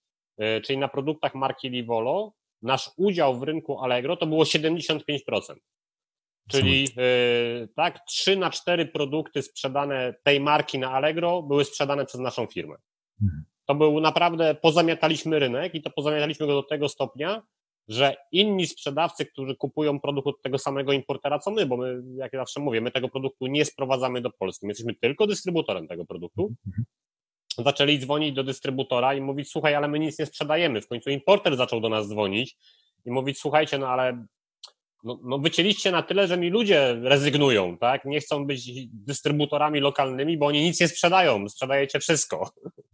czyli 0.64 0.80
na 0.80 0.88
produktach 0.88 1.36
marki 1.36 1.70
Livolo, 1.70 2.34
nasz 2.62 2.92
udział 2.98 3.40
w 3.40 3.44
rynku 3.44 3.80
Allegro 3.80 4.18
to 4.18 4.28
było 4.28 4.44
75%. 4.44 5.00
Czyli 6.52 6.82
yy, 6.82 7.68
tak, 7.76 8.06
3 8.06 8.38
na 8.38 8.50
4 8.50 8.86
produkty 8.86 9.42
sprzedane 9.42 10.14
tej 10.24 10.40
marki 10.40 10.80
na 10.80 10.92
Allegro 10.92 11.42
były 11.44 11.66
sprzedane 11.66 12.06
przez 12.06 12.22
naszą 12.22 12.46
firmę. 12.46 12.76
Mhm. 13.22 13.44
To 13.66 13.76
był 13.76 14.00
naprawdę, 14.00 14.56
pozamiataliśmy 14.56 15.40
rynek 15.40 15.76
i 15.76 15.82
to 15.82 15.90
pozamiataliśmy 15.90 16.48
go 16.48 16.54
do 16.54 16.64
tego 16.64 16.90
stopnia, 16.90 17.42
że 17.88 18.16
inni 18.32 18.68
sprzedawcy, 18.68 19.26
którzy 19.26 19.56
kupują 19.56 20.00
produkt 20.00 20.28
od 20.28 20.42
tego 20.42 20.58
samego 20.58 20.94
importera 20.94 21.40
co 21.40 21.52
my, 21.52 21.66
bo 21.66 21.78
my, 21.78 22.02
jak 22.16 22.32
zawsze 22.32 22.60
mówię, 22.60 22.82
my 22.82 22.92
tego 22.92 23.10
produktu 23.10 23.48
nie 23.48 23.66
sprowadzamy 23.66 24.22
do 24.22 24.30
Polski, 24.30 24.66
my 24.66 24.72
jesteśmy 24.72 24.96
tylko 24.96 25.28
dystrybutorem 25.28 25.88
tego 25.88 26.06
produktu, 26.06 26.56
mhm. 26.68 26.86
zaczęli 27.58 28.00
dzwonić 28.00 28.36
do 28.36 28.44
dystrybutora 28.44 29.14
i 29.14 29.22
mówić, 29.22 29.52
słuchaj, 29.52 29.76
ale 29.76 29.88
my 29.88 30.00
nic 30.00 30.20
nie 30.20 30.26
sprzedajemy. 30.26 30.82
W 30.82 30.88
końcu 30.88 31.10
importer 31.10 31.58
zaczął 31.58 31.82
do 31.82 31.90
nas 31.90 32.10
dzwonić 32.10 32.58
i 33.06 33.12
mówić, 33.12 33.40
słuchajcie, 33.40 33.78
no 33.78 33.88
ale 33.88 34.26
no, 35.04 35.20
no 35.24 35.40
wycięliście 35.40 35.92
na 35.92 36.04
tyle, 36.04 36.28
że 36.28 36.38
mi 36.38 36.50
ludzie 36.50 36.96
rezygnują, 37.02 37.78
tak? 37.78 38.06
Nie 38.06 38.20
chcą 38.20 38.46
być 38.46 38.72
dystrybutorami 38.92 39.80
lokalnymi, 39.80 40.38
bo 40.38 40.46
oni 40.46 40.64
nic 40.64 40.80
nie 40.80 40.88
sprzedają, 40.88 41.50
sprzedajecie 41.50 42.00
wszystko. 42.00 42.52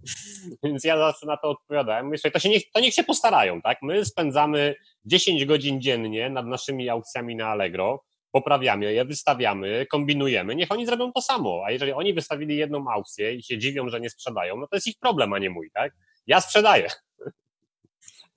Więc 0.64 0.84
ja 0.84 0.98
zawsze 0.98 1.26
na 1.26 1.38
to 1.38 1.50
odpowiadałem. 1.50 2.06
Mówię, 2.06 2.18
to, 2.34 2.40
się 2.40 2.50
niech, 2.50 2.72
to 2.72 2.80
niech 2.80 2.94
się 2.94 3.04
postarają, 3.04 3.62
tak? 3.62 3.78
My 3.82 4.06
spędzamy 4.06 4.76
10 5.06 5.46
godzin 5.46 5.82
dziennie 5.82 6.30
nad 6.30 6.46
naszymi 6.46 6.90
aukcjami 6.90 7.36
na 7.36 7.48
Allegro, 7.48 8.04
poprawiamy 8.32 8.94
je, 8.94 9.06
wystawiamy, 9.06 9.86
kombinujemy, 9.92 10.56
niech 10.56 10.72
oni 10.72 10.86
zrobią 10.86 11.12
to 11.12 11.22
samo. 11.22 11.62
A 11.66 11.72
jeżeli 11.72 11.94
oni 11.94 12.14
wystawili 12.14 12.58
jedną 12.58 12.86
aukcję 12.92 13.34
i 13.34 13.44
się 13.44 13.58
dziwią, 13.58 13.90
że 13.90 14.00
nie 14.00 14.10
sprzedają, 14.10 14.58
no 14.58 14.68
to 14.68 14.76
jest 14.76 14.88
ich 14.88 14.98
problem, 15.00 15.34
a 15.34 15.40
nie 15.40 15.50
mój, 15.50 15.70
tak? 15.74 15.94
Ja 16.28 16.42
sprzedaję. 16.42 16.88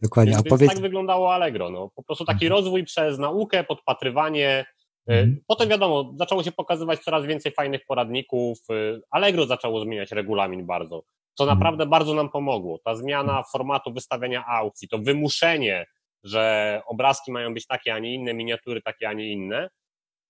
Dokładnie. 0.02 0.32
Więc, 0.32 0.46
a 0.46 0.48
powiedz... 0.48 0.70
tak 0.70 0.80
wyglądało 0.80 1.34
Allegro. 1.34 1.70
No. 1.70 1.90
Po 1.94 2.02
prostu 2.02 2.24
taki 2.24 2.46
mhm. 2.46 2.58
rozwój 2.58 2.84
przez 2.84 3.18
naukę, 3.18 3.64
podpatrywanie. 3.64 4.66
Y, 5.10 5.12
mhm. 5.12 5.40
Potem 5.46 5.68
wiadomo, 5.68 6.12
zaczęło 6.16 6.42
się 6.42 6.52
pokazywać 6.52 7.00
coraz 7.00 7.26
więcej 7.26 7.52
fajnych 7.52 7.80
poradników. 7.86 8.58
Y, 8.70 9.00
Allegro 9.10 9.46
zaczęło 9.46 9.80
zmieniać 9.80 10.12
regulamin 10.12 10.66
bardzo, 10.66 11.02
co 11.34 11.44
mhm. 11.44 11.58
naprawdę 11.58 11.86
bardzo 11.86 12.14
nam 12.14 12.30
pomogło. 12.30 12.78
Ta 12.84 12.94
zmiana 12.94 13.42
formatu 13.52 13.92
wystawiania 13.92 14.46
aukcji, 14.46 14.88
to 14.88 14.98
wymuszenie, 14.98 15.86
że 16.24 16.82
obrazki 16.86 17.32
mają 17.32 17.54
być 17.54 17.66
takie, 17.66 17.94
a 17.94 17.98
nie 17.98 18.14
inne, 18.14 18.34
miniatury 18.34 18.82
takie, 18.82 19.08
a 19.08 19.12
nie 19.12 19.32
inne. 19.32 19.68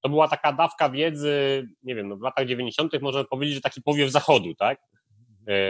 To 0.02 0.08
była 0.08 0.28
taka 0.28 0.52
dawka 0.52 0.90
wiedzy, 0.90 1.66
nie 1.82 1.94
wiem, 1.94 2.08
no 2.08 2.16
w 2.16 2.22
latach 2.22 2.46
90. 2.46 2.92
możemy 3.02 3.24
powiedzieć, 3.24 3.54
że 3.54 3.60
taki 3.60 3.82
powiew 3.82 4.10
zachodu, 4.10 4.54
tak? 4.54 4.78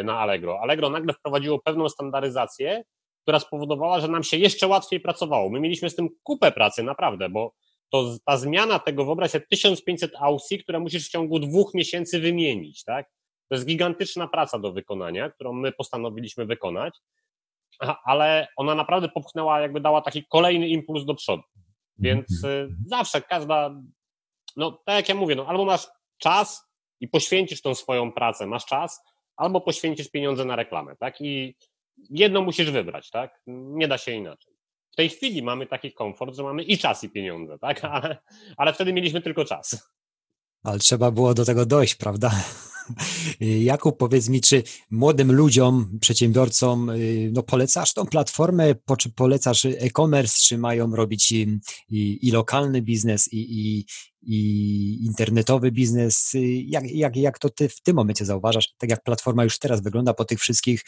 Y, 0.00 0.04
na 0.04 0.18
Allegro. 0.18 0.61
Allegro 0.61 0.90
nagle 0.90 1.12
wprowadziło 1.12 1.58
pewną 1.58 1.88
standaryzację, 1.88 2.82
która 3.29 3.41
spowodowała, 3.41 4.01
że 4.01 4.09
nam 4.09 4.23
się 4.23 4.37
jeszcze 4.37 4.67
łatwiej 4.67 5.01
pracowało. 5.01 5.51
My 5.51 5.61
mieliśmy 5.61 5.91
z 5.91 5.97
tym 5.97 6.09
kupę 6.23 6.53
pracy, 6.53 6.83
naprawdę, 6.83 7.29
bo 7.29 7.55
to 7.91 8.17
ta 8.25 8.37
zmiana 8.37 8.79
tego, 8.79 9.05
wyobraź 9.05 9.31
sobie 9.31 9.47
1500 9.51 10.12
aukcji, 10.21 10.59
które 10.59 10.81
musisz 10.81 11.07
w 11.07 11.11
ciągu 11.11 11.38
dwóch 11.38 11.75
miesięcy 11.75 12.21
wymienić, 12.21 12.85
tak? 12.85 13.07
To 13.49 13.55
jest 13.55 13.67
gigantyczna 13.67 14.29
praca 14.29 14.59
do 14.59 14.73
wykonania, 14.73 15.31
którą 15.31 15.53
my 15.53 15.73
postanowiliśmy 15.73 16.47
wykonać, 16.47 16.99
ale 18.05 18.49
ona 18.57 18.75
naprawdę 18.75 19.09
popchnęła, 19.09 19.61
jakby 19.61 19.81
dała 19.81 20.01
taki 20.03 20.25
kolejny 20.29 20.69
impuls 20.69 21.05
do 21.05 21.14
przodu. 21.14 21.43
Więc 21.99 22.45
y, 22.45 22.69
zawsze 22.87 23.23
każda, 23.23 23.75
no 24.57 24.83
tak 24.87 24.97
jak 24.97 25.09
ja 25.09 25.14
mówię, 25.14 25.35
no 25.35 25.47
albo 25.47 25.64
masz 25.64 25.87
czas 26.19 26.64
i 27.01 27.09
poświęcisz 27.09 27.62
tą 27.62 27.75
swoją 27.75 28.12
pracę, 28.12 28.47
masz 28.47 28.67
czas, 28.67 29.01
albo 29.37 29.61
poświęcisz 29.61 30.11
pieniądze 30.11 30.45
na 30.45 30.57
reklamę, 30.57 30.97
tak? 30.97 31.21
I 31.21 31.57
jedno 32.11 32.42
musisz 32.42 32.70
wybrać, 32.70 33.11
tak? 33.11 33.42
Nie 33.46 33.88
da 33.88 33.98
się 33.98 34.12
inaczej. 34.12 34.54
W 34.92 34.96
tej 34.96 35.08
chwili 35.08 35.42
mamy 35.42 35.66
taki 35.66 35.92
komfort, 35.92 36.37
że 36.37 36.42
mamy 36.42 36.62
i 36.62 36.78
czas, 36.78 37.04
i 37.04 37.11
pieniądze, 37.11 37.58
tak? 37.58 37.84
Ale, 37.94 38.18
ale 38.56 38.72
wtedy 38.72 38.92
mieliśmy 38.92 39.22
tylko 39.22 39.44
czas. 39.44 39.90
Ale 40.62 40.78
trzeba 40.78 41.11
było 41.11 41.34
do 41.34 41.44
tego 41.44 41.66
dojść, 41.66 41.94
prawda? 41.94 42.30
Jakub, 43.40 43.96
powiedz 43.98 44.28
mi, 44.28 44.40
czy 44.40 44.62
młodym 44.90 45.32
ludziom, 45.32 45.98
przedsiębiorcom, 46.00 46.90
y, 46.90 47.30
no 47.32 47.42
polecasz 47.42 47.94
tą 47.94 48.06
platformę, 48.06 48.74
po, 48.74 48.96
czy 48.96 49.11
polecasz 49.11 49.64
e-commerce, 49.64 50.37
czy 50.42 50.58
mają 50.58 50.96
robić 50.96 51.32
i, 51.32 51.58
i, 51.88 52.28
i 52.28 52.30
lokalny 52.30 52.82
biznes, 52.82 53.28
i, 53.32 53.84
i, 54.22 55.04
internetowy 55.06 55.72
biznes? 55.72 56.32
Jak, 56.64 56.90
jak, 56.90 57.16
jak 57.16 57.38
to 57.38 57.50
ty 57.50 57.68
w 57.68 57.80
tym 57.80 57.96
momencie 57.96 58.24
zauważasz? 58.24 58.74
Tak 58.78 58.90
jak 58.90 59.02
platforma 59.02 59.44
już 59.44 59.58
teraz 59.58 59.82
wygląda 59.82 60.14
po 60.14 60.24
tych 60.24 60.40
wszystkich 60.40 60.84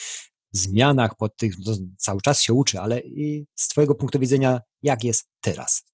zmianach, 0.53 1.17
po 1.17 1.29
tych, 1.29 1.55
no, 1.67 1.73
cały 1.97 2.21
czas 2.21 2.43
się 2.43 2.53
uczy, 2.53 2.81
ale 2.81 3.03
z 3.55 3.69
Twojego 3.69 3.95
punktu 3.95 4.19
widzenia, 4.19 4.61
jak 4.83 5.05
jest 5.05 5.31
teraz? 5.41 5.91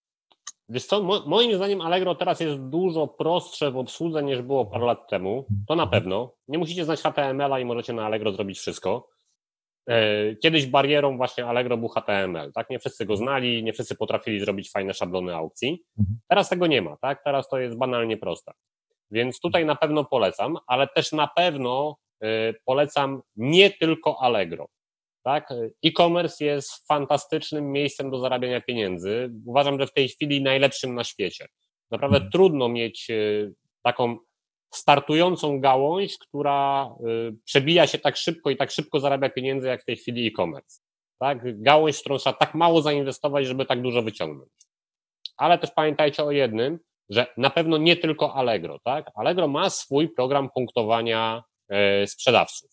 Wiesz 0.68 0.86
co, 0.86 1.22
moim 1.26 1.56
zdaniem 1.56 1.80
Allegro 1.80 2.14
teraz 2.14 2.40
jest 2.40 2.58
dużo 2.58 3.08
prostsze 3.08 3.70
w 3.70 3.76
obsłudze 3.76 4.22
niż 4.22 4.42
było 4.42 4.66
parę 4.66 4.86
lat 4.86 5.08
temu. 5.10 5.46
To 5.68 5.76
na 5.76 5.82
mhm. 5.82 6.02
pewno. 6.02 6.32
Nie 6.48 6.58
musicie 6.58 6.84
znać 6.84 7.00
HTML-a 7.02 7.60
i 7.60 7.64
możecie 7.64 7.92
na 7.92 8.06
Allegro 8.06 8.32
zrobić 8.32 8.58
wszystko. 8.58 9.08
E, 9.88 10.36
kiedyś 10.36 10.66
barierą 10.66 11.16
właśnie 11.16 11.46
Allegro 11.46 11.76
był 11.76 11.88
HTML, 11.88 12.52
tak? 12.52 12.70
Nie 12.70 12.78
wszyscy 12.78 13.06
go 13.06 13.16
znali, 13.16 13.64
nie 13.64 13.72
wszyscy 13.72 13.96
potrafili 13.96 14.40
zrobić 14.40 14.70
fajne 14.70 14.94
szablony 14.94 15.34
aukcji. 15.34 15.84
Mhm. 15.98 16.18
Teraz 16.28 16.48
tego 16.48 16.66
nie 16.66 16.82
ma, 16.82 16.96
tak? 16.96 17.24
Teraz 17.24 17.48
to 17.48 17.58
jest 17.58 17.78
banalnie 17.78 18.16
proste. 18.16 18.52
Więc 19.10 19.40
tutaj 19.40 19.66
na 19.66 19.76
pewno 19.76 20.04
polecam, 20.04 20.56
ale 20.66 20.88
też 20.88 21.12
na 21.12 21.28
pewno 21.36 21.96
polecam 22.64 23.22
nie 23.36 23.70
tylko 23.70 24.20
Allegro. 24.20 24.66
Tak? 25.26 25.48
E-commerce 25.84 26.44
jest 26.44 26.86
fantastycznym 26.88 27.72
miejscem 27.72 28.10
do 28.10 28.18
zarabiania 28.18 28.60
pieniędzy. 28.60 29.30
Uważam, 29.46 29.80
że 29.80 29.86
w 29.86 29.92
tej 29.92 30.08
chwili 30.08 30.42
najlepszym 30.42 30.94
na 30.94 31.04
świecie. 31.04 31.46
Naprawdę 31.90 32.16
hmm. 32.16 32.32
trudno 32.32 32.68
mieć 32.68 33.10
y, 33.10 33.54
taką 33.82 34.16
startującą 34.74 35.60
gałąź, 35.60 36.18
która 36.18 36.90
przebija 37.44 37.86
się 37.86 37.98
tak 37.98 38.16
szybko 38.16 38.50
i 38.50 38.56
tak 38.56 38.70
szybko 38.70 39.00
zarabia 39.00 39.28
pieniędzy, 39.28 39.68
jak 39.68 39.82
w 39.82 39.84
tej 39.84 39.96
chwili 39.96 40.26
e-commerce. 40.26 40.80
Tak? 41.18 41.62
Gałąź, 41.62 41.96
w 41.96 42.00
którą 42.00 42.18
trzeba 42.18 42.36
tak 42.36 42.54
mało 42.54 42.82
zainwestować, 42.82 43.46
żeby 43.46 43.66
tak 43.66 43.82
dużo 43.82 44.02
wyciągnąć. 44.02 44.50
Ale 45.36 45.58
też 45.58 45.70
pamiętajcie 45.70 46.24
o 46.24 46.30
jednym, 46.30 46.78
że 47.10 47.26
na 47.36 47.50
pewno 47.50 47.78
nie 47.78 47.96
tylko 47.96 48.34
Allegro, 48.34 48.78
tak? 48.84 49.10
Allegro 49.14 49.48
ma 49.48 49.70
swój 49.70 50.08
program 50.08 50.48
punktowania 50.54 51.42
E, 51.42 51.55
sprzedawców. 52.06 52.70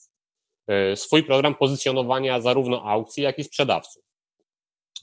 E, 0.68 0.96
swój 0.96 1.24
program 1.24 1.56
pozycjonowania 1.56 2.42
zarówno 2.42 2.84
aukcji, 2.84 3.24
jak 3.24 3.40
i 3.40 3.44
sprzedawców. 3.44 4.04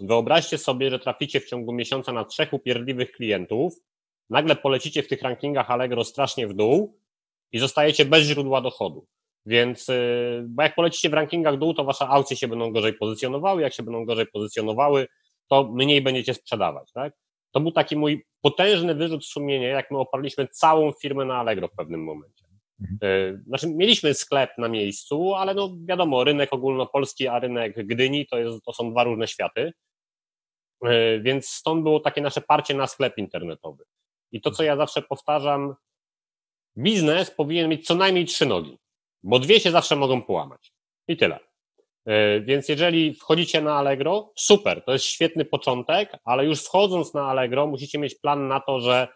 Wyobraźcie 0.01 0.59
sobie, 0.59 0.91
że 0.91 0.99
traficie 0.99 1.41
w 1.41 1.49
ciągu 1.49 1.73
miesiąca 1.73 2.13
na 2.13 2.25
trzech 2.25 2.53
upierdliwych 2.53 3.13
klientów, 3.13 3.75
nagle 4.31 4.57
polecicie 4.57 5.03
w 5.03 5.09
tych 5.09 5.23
rankingach 5.23 5.71
Allegro 5.71 6.05
strasznie 6.05 6.49
w 6.49 6.55
dół 6.55 6.99
i 7.53 7.59
zostajecie 7.59 8.05
bez 8.05 8.25
źródła 8.25 8.61
dochodu. 8.61 9.07
Więc, 9.47 9.89
e, 9.89 9.95
bo 10.49 10.63
jak 10.63 10.75
polecicie 10.75 11.11
w 11.11 11.15
rankingach 11.15 11.59
dół, 11.59 11.75
to 11.75 11.85
wasze 11.85 12.09
aukcje 12.09 12.37
się 12.37 12.49
będą 12.49 12.73
gorzej 12.73 12.93
pozycjonowały, 12.93 13.63
jak 13.63 13.75
się 13.75 13.83
będą 13.83 14.05
gorzej 14.05 14.27
pozycjonowały, 14.27 15.07
to 15.49 15.65
mniej 15.73 16.03
będziecie 16.03 16.35
sprzedawać, 16.35 16.93
tak? 16.93 17.13
To 17.53 17.61
był 17.61 17.73
taki 17.73 17.97
mój 17.97 18.27
potężny 18.41 18.95
wyrzut 18.95 19.27
sumienia, 19.27 19.69
jak 19.69 19.91
my 19.91 19.99
oparliśmy 19.99 20.49
całą 20.49 20.93
firmę 20.93 21.25
na 21.25 21.37
Allegro 21.37 21.69
w 21.69 21.73
pewnym 21.77 22.05
momencie. 22.05 22.40
Mhm. 22.81 22.99
E, 23.03 23.43
znaczy, 23.47 23.67
mieliśmy 23.75 24.15
sklep 24.15 24.51
na 24.59 24.69
miejscu, 24.69 25.35
ale 25.35 25.55
no 25.55 25.77
wiadomo, 25.85 26.25
rynek 26.25 26.53
ogólnopolski, 26.53 27.29
a 27.29 27.39
rynek 27.39 27.87
Gdyni 27.87 28.27
to, 28.27 28.39
jest, 28.39 28.65
to 28.65 28.73
są 28.73 28.91
dwa 28.91 29.05
różne 29.05 29.29
światy. 29.29 29.73
E, 30.85 31.21
więc 31.21 31.49
stąd 31.49 31.83
było 31.83 32.01
takie 32.01 32.21
nasze 32.21 32.41
parcie 32.41 32.75
na 32.75 32.87
sklep 32.87 33.19
internetowy. 33.19 33.85
I 34.33 34.41
to, 34.41 34.51
co 34.51 34.63
ja 34.63 34.77
zawsze 34.77 35.03
powtarzam, 35.03 35.75
biznes 36.79 37.31
powinien 37.31 37.71
mieć 37.71 37.87
co 37.87 37.95
najmniej 37.95 38.25
trzy 38.25 38.47
nogi, 38.47 38.79
bo 39.23 39.39
dwie 39.39 39.61
się 39.61 39.71
zawsze 39.71 39.97
mogą 39.97 40.23
połamać. 40.23 40.73
I 41.09 41.17
tyle. 41.17 41.39
E, 42.07 42.41
więc 42.41 42.69
jeżeli 42.69 43.15
wchodzicie 43.15 43.61
na 43.61 43.75
Allegro, 43.75 44.33
super, 44.37 44.85
to 44.85 44.93
jest 44.93 45.05
świetny 45.05 45.45
początek, 45.45 46.13
ale 46.25 46.45
już 46.45 46.65
wchodząc 46.65 47.15
na 47.15 47.23
Allegro, 47.27 47.67
musicie 47.67 47.99
mieć 47.99 48.15
plan 48.15 48.49
na 48.49 48.61
to, 48.61 48.81
że 48.81 49.09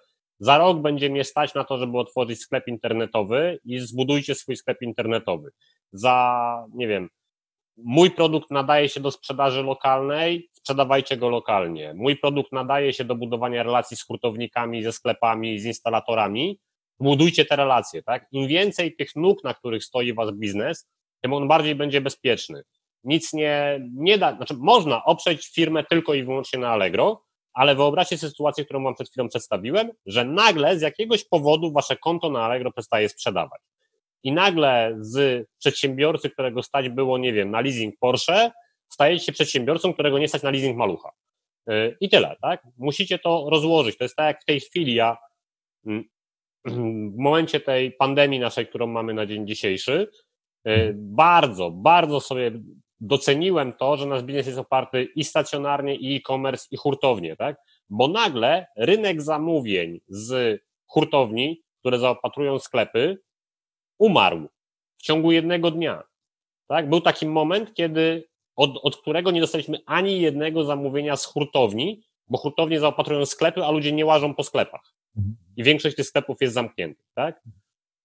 za 0.44 0.58
rok 0.58 0.78
będzie 0.78 1.10
mnie 1.10 1.24
stać 1.24 1.54
na 1.54 1.64
to, 1.64 1.78
żeby 1.78 1.98
otworzyć 1.98 2.40
sklep 2.40 2.68
internetowy 2.68 3.58
i 3.64 3.78
zbudujcie 3.78 4.34
swój 4.34 4.56
sklep 4.56 4.82
internetowy. 4.82 5.50
Za, 5.92 6.66
nie 6.74 6.88
wiem, 6.88 7.08
mój 7.76 8.10
produkt 8.10 8.50
nadaje 8.50 8.88
się 8.88 9.00
do 9.00 9.10
sprzedaży 9.10 9.62
lokalnej, 9.62 10.50
sprzedawajcie 10.52 11.16
go 11.16 11.28
lokalnie. 11.28 11.94
Mój 11.94 12.16
produkt 12.16 12.52
nadaje 12.52 12.92
się 12.92 13.04
do 13.04 13.14
budowania 13.14 13.62
relacji 13.62 13.96
z 13.96 14.04
hurtownikami, 14.04 14.82
ze 14.82 14.92
sklepami, 14.92 15.58
z 15.58 15.64
instalatorami. 15.64 16.58
Budujcie 17.00 17.44
te 17.44 17.56
relacje, 17.56 18.02
tak? 18.02 18.26
Im 18.32 18.48
więcej 18.48 18.96
tych 18.96 19.16
nóg, 19.16 19.44
na 19.44 19.54
których 19.54 19.84
stoi 19.84 20.12
wasz 20.12 20.32
biznes, 20.32 20.88
tym 21.20 21.32
on 21.32 21.48
bardziej 21.48 21.74
będzie 21.74 22.00
bezpieczny. 22.00 22.62
Nic 23.04 23.32
nie, 23.32 23.80
nie 23.94 24.18
da, 24.18 24.36
znaczy 24.36 24.54
można 24.58 25.04
oprzeć 25.04 25.48
firmę 25.54 25.84
tylko 25.84 26.14
i 26.14 26.24
wyłącznie 26.24 26.58
na 26.58 26.68
Allegro, 26.68 27.22
ale 27.54 27.74
wyobraźcie 27.74 28.18
sobie 28.18 28.30
sytuację, 28.30 28.64
którą 28.64 28.84
wam 28.84 28.94
przed 28.94 29.10
chwilą 29.10 29.28
przedstawiłem, 29.28 29.90
że 30.06 30.24
nagle 30.24 30.78
z 30.78 30.82
jakiegoś 30.82 31.24
powodu 31.24 31.72
wasze 31.72 31.96
konto 31.96 32.30
na 32.30 32.44
Allegro 32.44 32.72
przestaje 32.72 33.08
sprzedawać. 33.08 33.60
I 34.22 34.32
nagle 34.32 34.96
z 35.00 35.46
przedsiębiorcy, 35.58 36.30
którego 36.30 36.62
stać 36.62 36.88
było, 36.88 37.18
nie 37.18 37.32
wiem, 37.32 37.50
na 37.50 37.60
leasing 37.60 37.94
Porsche, 38.00 38.50
stajecie 38.88 39.24
się 39.24 39.32
przedsiębiorcą, 39.32 39.94
którego 39.94 40.18
nie 40.18 40.28
stać 40.28 40.42
na 40.42 40.50
leasing 40.50 40.76
malucha. 40.76 41.10
Y, 41.70 41.96
I 42.00 42.08
tyle, 42.08 42.36
tak? 42.42 42.62
Musicie 42.78 43.18
to 43.18 43.46
rozłożyć. 43.50 43.98
To 43.98 44.04
jest 44.04 44.16
tak 44.16 44.26
jak 44.26 44.42
w 44.42 44.44
tej 44.44 44.60
chwili 44.60 44.94
ja 44.94 45.16
mm, 45.86 46.04
w 46.64 47.16
momencie 47.16 47.60
tej 47.60 47.92
pandemii 47.92 48.40
naszej, 48.40 48.66
którą 48.66 48.86
mamy 48.86 49.14
na 49.14 49.26
dzień 49.26 49.46
dzisiejszy, 49.46 50.08
y, 50.68 50.92
bardzo, 50.96 51.70
bardzo 51.70 52.20
sobie 52.20 52.52
doceniłem 53.06 53.72
to, 53.72 53.96
że 53.96 54.06
nasz 54.06 54.22
biznes 54.22 54.46
jest 54.46 54.58
oparty 54.58 55.04
i 55.04 55.24
stacjonarnie, 55.24 55.94
i 55.94 56.16
e-commerce, 56.16 56.66
i 56.70 56.76
hurtownie, 56.76 57.36
tak? 57.36 57.56
Bo 57.90 58.08
nagle 58.08 58.66
rynek 58.76 59.22
zamówień 59.22 60.00
z 60.08 60.60
hurtowni, 60.86 61.62
które 61.80 61.98
zaopatrują 61.98 62.58
sklepy, 62.58 63.18
umarł 63.98 64.48
w 64.98 65.02
ciągu 65.02 65.32
jednego 65.32 65.70
dnia. 65.70 66.02
Tak? 66.68 66.88
Był 66.88 67.00
taki 67.00 67.26
moment, 67.26 67.74
kiedy 67.74 68.28
od, 68.56 68.70
od 68.82 68.96
którego 68.96 69.30
nie 69.30 69.40
dostaliśmy 69.40 69.78
ani 69.86 70.20
jednego 70.20 70.64
zamówienia 70.64 71.16
z 71.16 71.24
hurtowni, 71.24 72.02
bo 72.28 72.38
hurtownie 72.38 72.80
zaopatrują 72.80 73.26
sklepy, 73.26 73.64
a 73.64 73.70
ludzie 73.70 73.92
nie 73.92 74.06
łażą 74.06 74.34
po 74.34 74.42
sklepach. 74.42 74.94
Mhm. 75.16 75.36
I 75.56 75.62
większość 75.62 75.96
tych 75.96 76.06
sklepów 76.06 76.36
jest 76.40 76.54
zamkniętych, 76.54 77.06
tak? 77.14 77.42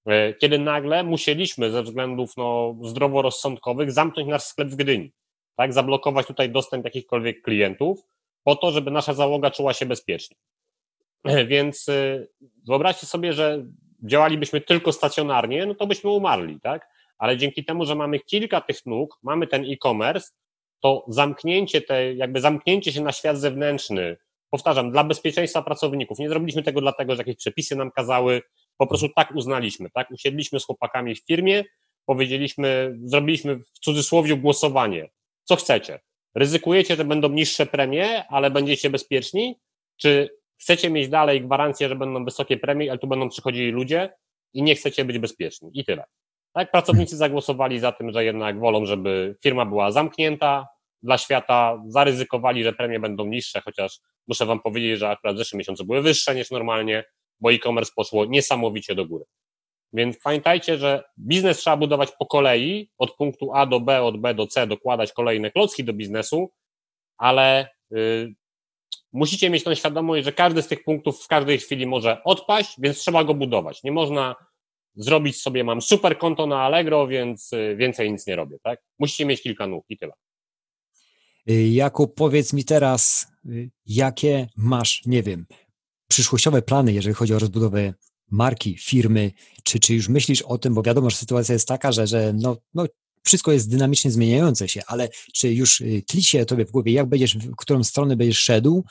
E, 0.10 0.34
kiedy 0.34 0.60
nagle 0.60 1.04
musieliśmy 1.04 1.72
ze 1.72 1.84
względów 1.84 2.38
no, 2.38 2.76
zdroworozsądkowych 2.84 3.91
zamknąć 3.91 4.30
nasz 4.30 4.43
sklep 4.43 4.67
w 4.67 4.76
Gdyni, 4.76 5.12
tak? 5.56 5.74
Zablokować 5.74 6.28
tutaj 6.28 6.50
dostęp 6.50 6.86
jakichkolwiek 6.86 7.41
klientów 7.41 8.00
po 8.43 8.56
to, 8.56 8.72
żeby 8.72 8.91
nasza 8.91 9.13
załoga 9.13 9.52
czuła 9.52 9.74
się 9.74 9.86
bezpiecznie. 9.86 10.38
E, 11.24 11.45
więc 11.45 11.89
e, 11.89 12.28
wyobraźcie 12.67 13.08
sobie, 13.08 13.34
że 13.34 13.65
działalibyśmy 14.04 14.62
tylko 14.62 14.91
stacjonarnie, 14.91 15.65
no 15.65 15.76
to 15.76 15.88
byśmy 15.88 16.10
umarli, 16.10 16.60
tak? 16.60 16.89
Ale 17.17 17.38
dzięki 17.38 17.65
temu, 17.65 17.86
że 17.86 17.95
mamy 17.95 18.19
kilka 18.19 18.62
tych 18.62 18.86
nóg, 18.86 19.19
mamy 19.24 19.48
ten 19.48 19.65
e-commerce, 19.72 20.32
to 20.80 21.06
zamknięcie 21.08 21.82
te, 21.82 22.13
jakby 22.13 22.41
zamknięcie 22.41 22.91
się 22.91 23.02
na 23.02 23.12
świat 23.12 23.38
zewnętrzny, 23.38 24.17
powtarzam, 24.50 24.91
dla 24.91 25.04
bezpieczeństwa 25.04 25.62
pracowników. 25.62 26.19
Nie 26.19 26.30
zrobiliśmy 26.30 26.63
tego 26.63 26.82
dlatego, 26.82 27.15
że 27.15 27.19
jakieś 27.22 27.36
przepisy 27.36 27.76
nam 27.76 27.91
kazały, 27.91 28.41
po 28.80 28.88
prostu 28.88 29.10
tak 29.15 29.32
uznaliśmy, 29.36 29.89
tak? 29.89 30.12
Usiedliśmy 30.12 30.60
z 30.60 30.65
chłopakami 30.65 31.15
w 31.15 31.26
firmie, 31.26 31.63
powiedzieliśmy, 32.06 32.98
zrobiliśmy 33.04 33.56
w 33.56 33.80
cudzysłowie 33.80 34.38
głosowanie. 34.38 35.10
Co 35.44 35.56
chcecie? 35.56 36.00
Ryzykujecie, 36.36 36.96
że 36.96 37.06
będą 37.06 37.30
niższe 37.30 37.65
premie, 37.65 38.28
ale 38.28 38.52
będziecie 38.52 38.89
bezpieczni? 38.89 39.60
Czy 39.98 40.30
chcecie 40.62 40.89
mieć 40.89 41.10
dalej 41.10 41.42
gwarancję, 41.42 41.89
że 41.89 41.96
będą 41.96 42.26
wysokie 42.26 42.58
premie, 42.58 42.89
ale 42.92 43.00
tu 43.00 43.08
będą 43.08 43.30
przychodzili 43.30 43.72
ludzie 43.72 44.13
i 44.54 44.63
nie 44.63 44.76
chcecie 44.76 45.06
być 45.06 45.20
bezpieczni? 45.20 45.72
I 45.74 45.86
tyle. 45.86 46.04
Tak, 46.54 46.72
pracownicy 46.72 47.18
zagłosowali 47.18 47.80
za 47.80 47.92
tym, 47.92 48.12
że 48.12 48.26
jednak 48.26 48.60
wolą, 48.60 48.86
żeby 48.86 49.36
firma 49.44 49.65
była 49.65 49.92
zamknięta 49.92 50.68
dla 51.04 51.18
świata, 51.18 51.84
zaryzykowali, 51.88 52.63
że 52.63 52.74
premie 52.74 53.00
będą 53.00 53.26
niższe, 53.26 53.62
chociaż 53.62 54.00
muszę 54.28 54.46
wam 54.46 54.60
powiedzieć, 54.60 55.00
że 55.00 55.10
akurat 55.10 55.36
w 55.36 55.39
zeszłym 55.39 55.58
miesiącu 55.58 55.86
były 55.86 56.02
wyższe 56.02 56.36
niż 56.36 56.52
normalnie, 56.52 57.04
bo 57.39 57.52
e-commerce 57.52 57.91
poszło 57.95 58.25
niesamowicie 58.25 58.95
do 58.95 59.06
góry. 59.06 59.25
Więc 59.93 60.19
pamiętajcie, 60.23 60.78
że 60.78 61.04
biznes 61.19 61.58
trzeba 61.58 61.78
budować 61.78 62.10
po 62.19 62.25
kolei, 62.25 62.89
od 62.97 63.15
punktu 63.15 63.54
A 63.54 63.65
do 63.65 63.80
B, 63.80 64.04
od 64.04 64.17
B 64.17 64.34
do 64.34 64.47
C, 64.47 64.67
dokładać 64.67 65.13
kolejne 65.13 65.52
klocki 65.52 65.84
do 65.84 65.93
biznesu, 65.93 66.52
ale 67.17 67.69
y, 67.93 68.34
musicie 69.13 69.49
mieć 69.49 69.63
tą 69.63 69.75
świadomość, 69.75 70.25
że 70.25 70.34
każdy 70.34 70.62
z 70.62 70.67
tych 70.67 70.84
punktów 70.84 71.23
w 71.23 71.28
każdej 71.28 71.58
chwili 71.58 71.86
może 71.86 72.23
odpaść, 72.23 72.75
więc 72.78 72.97
trzeba 72.97 73.23
go 73.23 73.34
budować. 73.34 73.84
Nie 73.84 73.91
można 73.91 74.36
zrobić 74.95 75.41
sobie, 75.41 75.63
mam 75.63 75.82
super 75.82 76.17
konto 76.17 76.47
na 76.47 76.62
Allegro, 76.62 77.08
więc 77.08 77.54
y, 77.54 77.75
więcej 77.75 78.12
nic 78.12 78.28
nie 78.28 78.36
robię, 78.36 78.58
tak? 78.63 78.82
Musicie 78.99 79.25
mieć 79.25 79.41
kilka 79.41 79.67
nóg 79.67 79.86
i 79.89 79.97
tyle. 79.97 80.13
Y, 81.49 81.67
Jakub, 81.67 82.15
powiedz 82.15 82.54
mi 82.54 82.65
teraz, 82.65 83.28
jakie 83.86 84.47
masz, 84.58 85.02
nie 85.06 85.23
wiem, 85.23 85.45
przyszłościowe 86.10 86.62
plany, 86.62 86.93
jeżeli 86.93 87.15
chodzi 87.15 87.34
o 87.34 87.39
rozbudowę 87.39 87.93
marki, 88.32 88.78
firmy, 88.78 89.32
czy, 89.63 89.80
czy 89.80 89.95
już 89.95 90.10
myślisz 90.10 90.41
o 90.41 90.58
tym, 90.58 90.74
bo 90.74 90.84
wiadomo, 90.84 91.10
że 91.10 91.17
sytuacja 91.17 91.54
jest 91.54 91.67
taka, 91.67 91.91
że, 91.91 92.08
że 92.08 92.34
no, 92.36 92.58
no, 92.74 92.86
wszystko 93.24 93.52
jest 93.52 93.69
dynamicznie 93.69 94.12
zmieniające 94.12 94.69
się, 94.69 94.82
ale 94.88 95.10
czy 95.34 95.54
już 95.54 95.84
tli 96.08 96.24
się 96.24 96.45
tobie 96.45 96.65
w 96.65 96.72
głowie, 96.72 96.91
jak 96.91 97.10
będziesz, 97.10 97.38
w 97.38 97.56
którą 97.56 97.84
stronę 97.84 98.15
będziesz 98.15 98.39
szedł, 98.39 98.84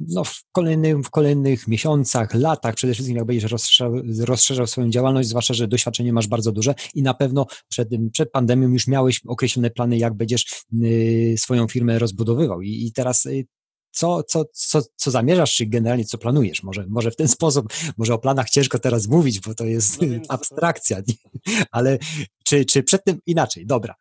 no, 0.00 0.24
w, 0.24 0.42
kolejnym, 0.52 1.04
w 1.04 1.10
kolejnych 1.10 1.68
miesiącach, 1.68 2.34
latach, 2.34 2.74
przede 2.74 2.92
wszystkim 2.92 3.16
jak 3.16 3.26
będziesz 3.26 3.50
rozszerzał, 3.50 3.92
rozszerzał 4.20 4.66
swoją 4.66 4.90
działalność, 4.90 5.28
zwłaszcza, 5.28 5.54
że 5.54 5.68
doświadczenie 5.68 6.12
masz 6.12 6.26
bardzo 6.26 6.52
duże 6.52 6.74
i 6.94 7.02
na 7.02 7.14
pewno 7.14 7.46
przed, 7.68 7.88
przed 8.12 8.30
pandemią 8.30 8.68
już 8.68 8.86
miałeś 8.86 9.20
określone 9.26 9.70
plany, 9.70 9.98
jak 9.98 10.14
będziesz 10.14 10.64
y, 10.82 11.34
swoją 11.38 11.68
firmę 11.68 11.98
rozbudowywał. 11.98 12.62
I, 12.62 12.86
i 12.86 12.92
teraz 12.92 13.26
y, 13.26 13.46
co, 13.90 14.22
co, 14.22 14.44
co, 14.52 14.80
co 14.96 15.10
zamierzasz, 15.10 15.54
czy 15.54 15.66
generalnie 15.66 16.04
co 16.04 16.18
planujesz? 16.18 16.62
Może, 16.62 16.86
może 16.88 17.10
w 17.10 17.16
ten 17.16 17.28
sposób, 17.38 17.72
może 17.96 18.14
o 18.14 18.18
planach 18.18 18.50
ciężko 18.50 18.78
teraz 18.78 19.06
mówić, 19.06 19.40
bo 19.40 19.54
to 19.54 19.64
jest 19.64 20.00
no 20.02 20.08
więc... 20.08 20.30
abstrakcja, 20.30 20.98
ale 21.70 21.98
czy, 22.44 22.64
czy 22.64 22.82
przed 22.82 23.04
tym 23.04 23.20
inaczej? 23.26 23.66
Dobra. 23.66 23.94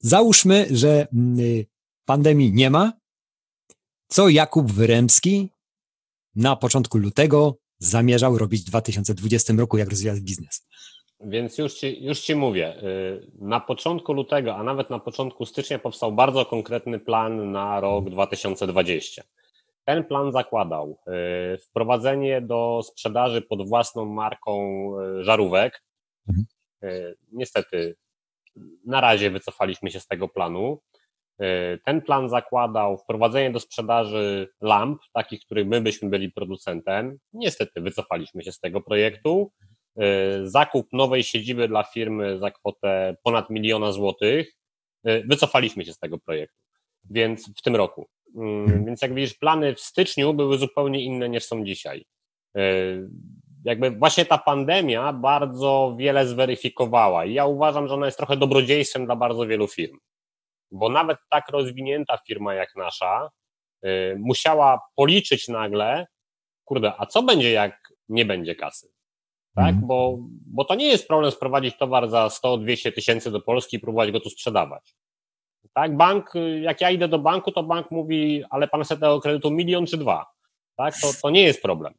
Załóżmy, 0.00 0.66
że 0.70 1.06
y, 1.38 1.66
pandemii 2.04 2.52
nie 2.52 2.70
ma, 2.70 2.92
co 4.08 4.28
Jakub 4.28 4.72
Wyremski 4.72 5.48
na 6.34 6.56
początku 6.56 6.98
lutego 6.98 7.58
zamierzał 7.78 8.38
robić 8.38 8.62
w 8.62 8.64
2020 8.64 9.52
roku, 9.52 9.78
jak 9.78 9.90
rozwijać 9.90 10.20
biznes? 10.20 10.66
Więc 11.20 11.58
już 11.58 11.74
ci, 11.74 12.04
już 12.04 12.20
ci 12.20 12.34
mówię. 12.34 12.82
Y, 12.82 13.30
na 13.40 13.60
początku 13.60 14.12
lutego, 14.12 14.56
a 14.56 14.62
nawet 14.62 14.90
na 14.90 14.98
początku 14.98 15.46
stycznia 15.46 15.78
powstał 15.78 16.12
bardzo 16.12 16.46
konkretny 16.46 16.98
plan 16.98 17.52
na 17.52 17.80
rok 17.80 18.10
2020. 18.10 19.22
Ten 19.84 20.04
plan 20.04 20.32
zakładał 20.32 20.98
y, 21.54 21.58
wprowadzenie 21.58 22.40
do 22.40 22.80
sprzedaży 22.84 23.42
pod 23.42 23.68
własną 23.68 24.04
marką 24.04 24.90
y, 25.00 25.24
żarówek. 25.24 25.82
Mhm. 26.28 26.46
Niestety, 27.32 27.96
na 28.86 29.00
razie 29.00 29.30
wycofaliśmy 29.30 29.90
się 29.90 30.00
z 30.00 30.06
tego 30.06 30.28
planu. 30.28 30.80
Ten 31.84 32.02
plan 32.02 32.28
zakładał 32.28 32.98
wprowadzenie 32.98 33.50
do 33.50 33.60
sprzedaży 33.60 34.48
lamp, 34.60 35.02
takich, 35.12 35.40
których 35.44 35.66
my 35.66 35.80
byśmy 35.80 36.08
byli 36.08 36.32
producentem. 36.32 37.18
Niestety 37.32 37.80
wycofaliśmy 37.80 38.42
się 38.42 38.52
z 38.52 38.60
tego 38.60 38.80
projektu. 38.80 39.52
E, 39.98 40.46
zakup 40.46 40.92
nowej 40.92 41.22
siedziby 41.22 41.68
dla 41.68 41.82
firmy 41.82 42.38
za 42.38 42.50
kwotę 42.50 43.16
ponad 43.22 43.50
miliona 43.50 43.92
złotych. 43.92 44.56
E, 45.04 45.20
wycofaliśmy 45.20 45.84
się 45.84 45.92
z 45.92 45.98
tego 45.98 46.18
projektu, 46.18 46.56
więc 47.10 47.58
w 47.58 47.62
tym 47.62 47.76
roku. 47.76 48.08
Mm, 48.36 48.84
więc 48.84 49.02
jak 49.02 49.14
widzisz, 49.14 49.34
plany 49.34 49.74
w 49.74 49.80
styczniu 49.80 50.34
były 50.34 50.58
zupełnie 50.58 51.04
inne 51.04 51.28
niż 51.28 51.44
są 51.44 51.64
dzisiaj. 51.64 52.04
Jakby 53.64 53.90
właśnie 53.90 54.24
ta 54.24 54.38
pandemia 54.38 55.12
bardzo 55.12 55.96
wiele 55.98 56.26
zweryfikowała 56.26 57.24
i 57.24 57.34
ja 57.34 57.46
uważam, 57.46 57.88
że 57.88 57.94
ona 57.94 58.06
jest 58.06 58.18
trochę 58.18 58.36
dobrodziejstwem 58.36 59.06
dla 59.06 59.16
bardzo 59.16 59.46
wielu 59.46 59.66
firm 59.66 59.98
bo 60.70 60.88
nawet 60.88 61.18
tak 61.30 61.48
rozwinięta 61.48 62.18
firma 62.26 62.54
jak 62.54 62.76
nasza 62.76 63.30
musiała 64.16 64.80
policzyć 64.96 65.48
nagle, 65.48 66.06
kurde, 66.64 66.92
a 66.98 67.06
co 67.06 67.22
będzie, 67.22 67.52
jak 67.52 67.92
nie 68.08 68.24
będzie 68.24 68.54
kasy? 68.54 68.88
Tak, 69.58 69.74
mm. 69.74 69.86
bo, 69.86 70.18
bo 70.46 70.64
to 70.64 70.74
nie 70.74 70.86
jest 70.86 71.08
problem 71.08 71.32
sprowadzić 71.32 71.76
towar 71.76 72.08
za 72.10 72.26
100-200 72.26 72.92
tysięcy 72.92 73.30
do 73.30 73.40
Polski 73.40 73.76
i 73.76 73.80
próbować 73.80 74.12
go 74.12 74.20
tu 74.20 74.30
sprzedawać. 74.30 74.94
Tak, 75.74 75.96
bank, 75.96 76.32
jak 76.60 76.80
ja 76.80 76.90
idę 76.90 77.08
do 77.08 77.18
banku, 77.18 77.52
to 77.52 77.62
bank 77.62 77.90
mówi, 77.90 78.44
ale 78.50 78.68
pan 78.68 78.82
chce 78.82 78.96
tego 78.96 79.20
kredytu 79.20 79.50
milion 79.50 79.86
czy 79.86 79.96
dwa. 79.96 80.26
Tak, 80.76 80.94
to, 81.02 81.08
to 81.22 81.30
nie 81.30 81.42
jest 81.42 81.62
problem. 81.62 81.94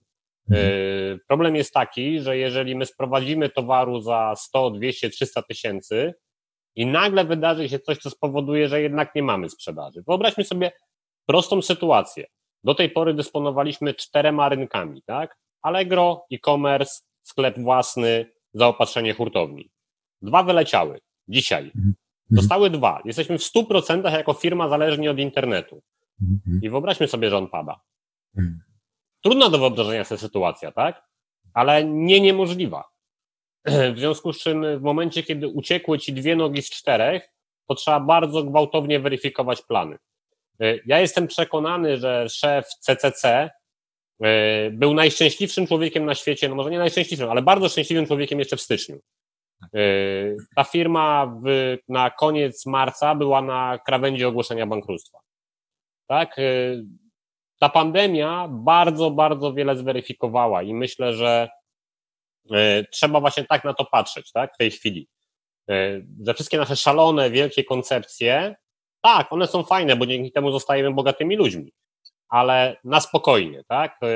Mm. 0.52 1.20
Problem 1.28 1.56
jest 1.56 1.74
taki, 1.74 2.20
że 2.20 2.38
jeżeli 2.38 2.76
my 2.76 2.86
sprowadzimy 2.86 3.50
towaru 3.50 4.02
za 4.02 4.34
100, 4.38 4.72
200, 4.72 5.10
300 5.10 5.42
tysięcy, 5.42 6.14
i 6.76 6.86
nagle 6.86 7.26
wydarzy 7.26 7.70
się 7.70 7.80
coś, 7.80 7.98
co 7.98 8.10
spowoduje, 8.10 8.68
że 8.68 8.82
jednak 8.82 9.16
nie 9.16 9.24
mamy 9.24 9.50
sprzedaży. 9.50 10.04
Wyobraźmy 10.08 10.44
sobie 10.44 10.72
prostą 11.26 11.62
sytuację. 11.62 12.26
Do 12.64 12.76
tej 12.76 12.90
pory 12.90 13.14
dysponowaliśmy 13.14 13.94
czterema 13.94 14.50
rynkami, 14.50 15.02
tak? 15.06 15.38
Allegro, 15.62 16.26
e-commerce, 16.32 17.02
sklep 17.30 17.60
własny, 17.60 18.32
zaopatrzenie 18.54 19.14
hurtowni. 19.14 19.72
Dwa 20.22 20.44
wyleciały 20.44 21.00
dzisiaj. 21.28 21.72
Mhm. 21.76 21.94
Zostały 22.32 22.70
dwa. 22.70 23.02
Jesteśmy 23.06 23.38
w 23.38 23.42
100% 23.42 24.12
jako 24.12 24.34
firma 24.34 24.70
zależni 24.70 25.10
od 25.10 25.20
internetu. 25.20 25.82
Mhm. 26.22 26.60
I 26.64 26.70
wyobraźmy 26.70 27.08
sobie, 27.08 27.30
że 27.30 27.38
on 27.38 27.48
pada. 27.48 27.80
Mhm. 28.38 28.60
Trudna 29.24 29.50
do 29.50 29.58
wyobrażenia 29.58 30.04
sobie 30.04 30.20
sytuacja, 30.20 30.72
tak? 30.72 31.04
Ale 31.54 31.84
nie 31.84 32.22
niemożliwa. 32.22 32.84
W 33.96 34.00
związku 34.00 34.34
z 34.34 34.40
czym 34.40 34.80
w 34.80 34.82
momencie, 34.82 35.24
kiedy 35.24 35.48
uciekły 35.48 36.00
ci 36.00 36.14
dwie 36.14 36.36
nogi 36.36 36.62
z 36.62 36.70
czterech, 36.70 37.30
to 37.68 37.76
trzeba 37.76 38.00
bardzo 38.00 38.44
gwałtownie 38.44 39.00
weryfikować 39.00 39.62
plany. 39.62 39.98
Ja 40.86 41.00
jestem 41.00 41.28
przekonany, 41.28 41.98
że 41.98 42.30
szef 42.30 42.68
CCC 42.80 43.50
był 44.72 44.94
najszczęśliwszym 44.94 45.68
człowiekiem 45.68 46.06
na 46.06 46.16
świecie, 46.16 46.50
no 46.50 46.56
może 46.56 46.70
nie 46.70 46.78
najszczęśliwszym, 46.78 47.30
ale 47.30 47.42
bardzo 47.42 47.70
szczęśliwym 47.70 48.08
człowiekiem 48.08 48.40
jeszcze 48.40 48.58
w 48.58 48.62
styczniu. 48.62 49.00
E, 49.64 49.80
ta 50.56 50.64
firma 50.64 51.40
w, 51.46 51.78
na 51.88 52.10
koniec 52.10 52.66
marca 52.66 53.16
była 53.16 53.42
na 53.42 53.80
krawędzi 53.86 54.26
ogłoszenia 54.26 54.68
bankructwa. 54.68 55.20
Tak? 56.08 56.40
E, 56.40 56.44
ta 57.60 57.70
pandemia 57.70 58.48
bardzo, 58.52 59.12
bardzo 59.12 59.54
wiele 59.54 59.76
zweryfikowała 59.76 60.64
i 60.64 60.74
myślę, 60.74 61.14
że 61.14 61.50
E, 62.52 62.84
trzeba 62.84 63.20
właśnie 63.20 63.44
tak 63.44 63.64
na 63.64 63.74
to 63.74 63.86
patrzeć, 63.86 64.32
tak, 64.32 64.54
w 64.54 64.58
tej 64.58 64.72
chwili. 64.72 65.08
E, 65.70 66.02
że 66.26 66.34
wszystkie 66.34 66.58
nasze 66.58 66.76
szalone, 66.76 67.30
wielkie 67.30 67.64
koncepcje, 67.64 68.56
tak, 69.02 69.34
one 69.34 69.48
są 69.48 69.64
fajne, 69.64 69.96
bo 69.96 70.06
dzięki 70.06 70.32
temu 70.32 70.52
zostajemy 70.52 70.94
bogatymi 70.94 71.36
ludźmi, 71.36 71.74
ale 72.30 72.78
na 72.84 73.00
spokojnie, 73.00 73.64
tak. 73.68 73.98
E, 74.04 74.08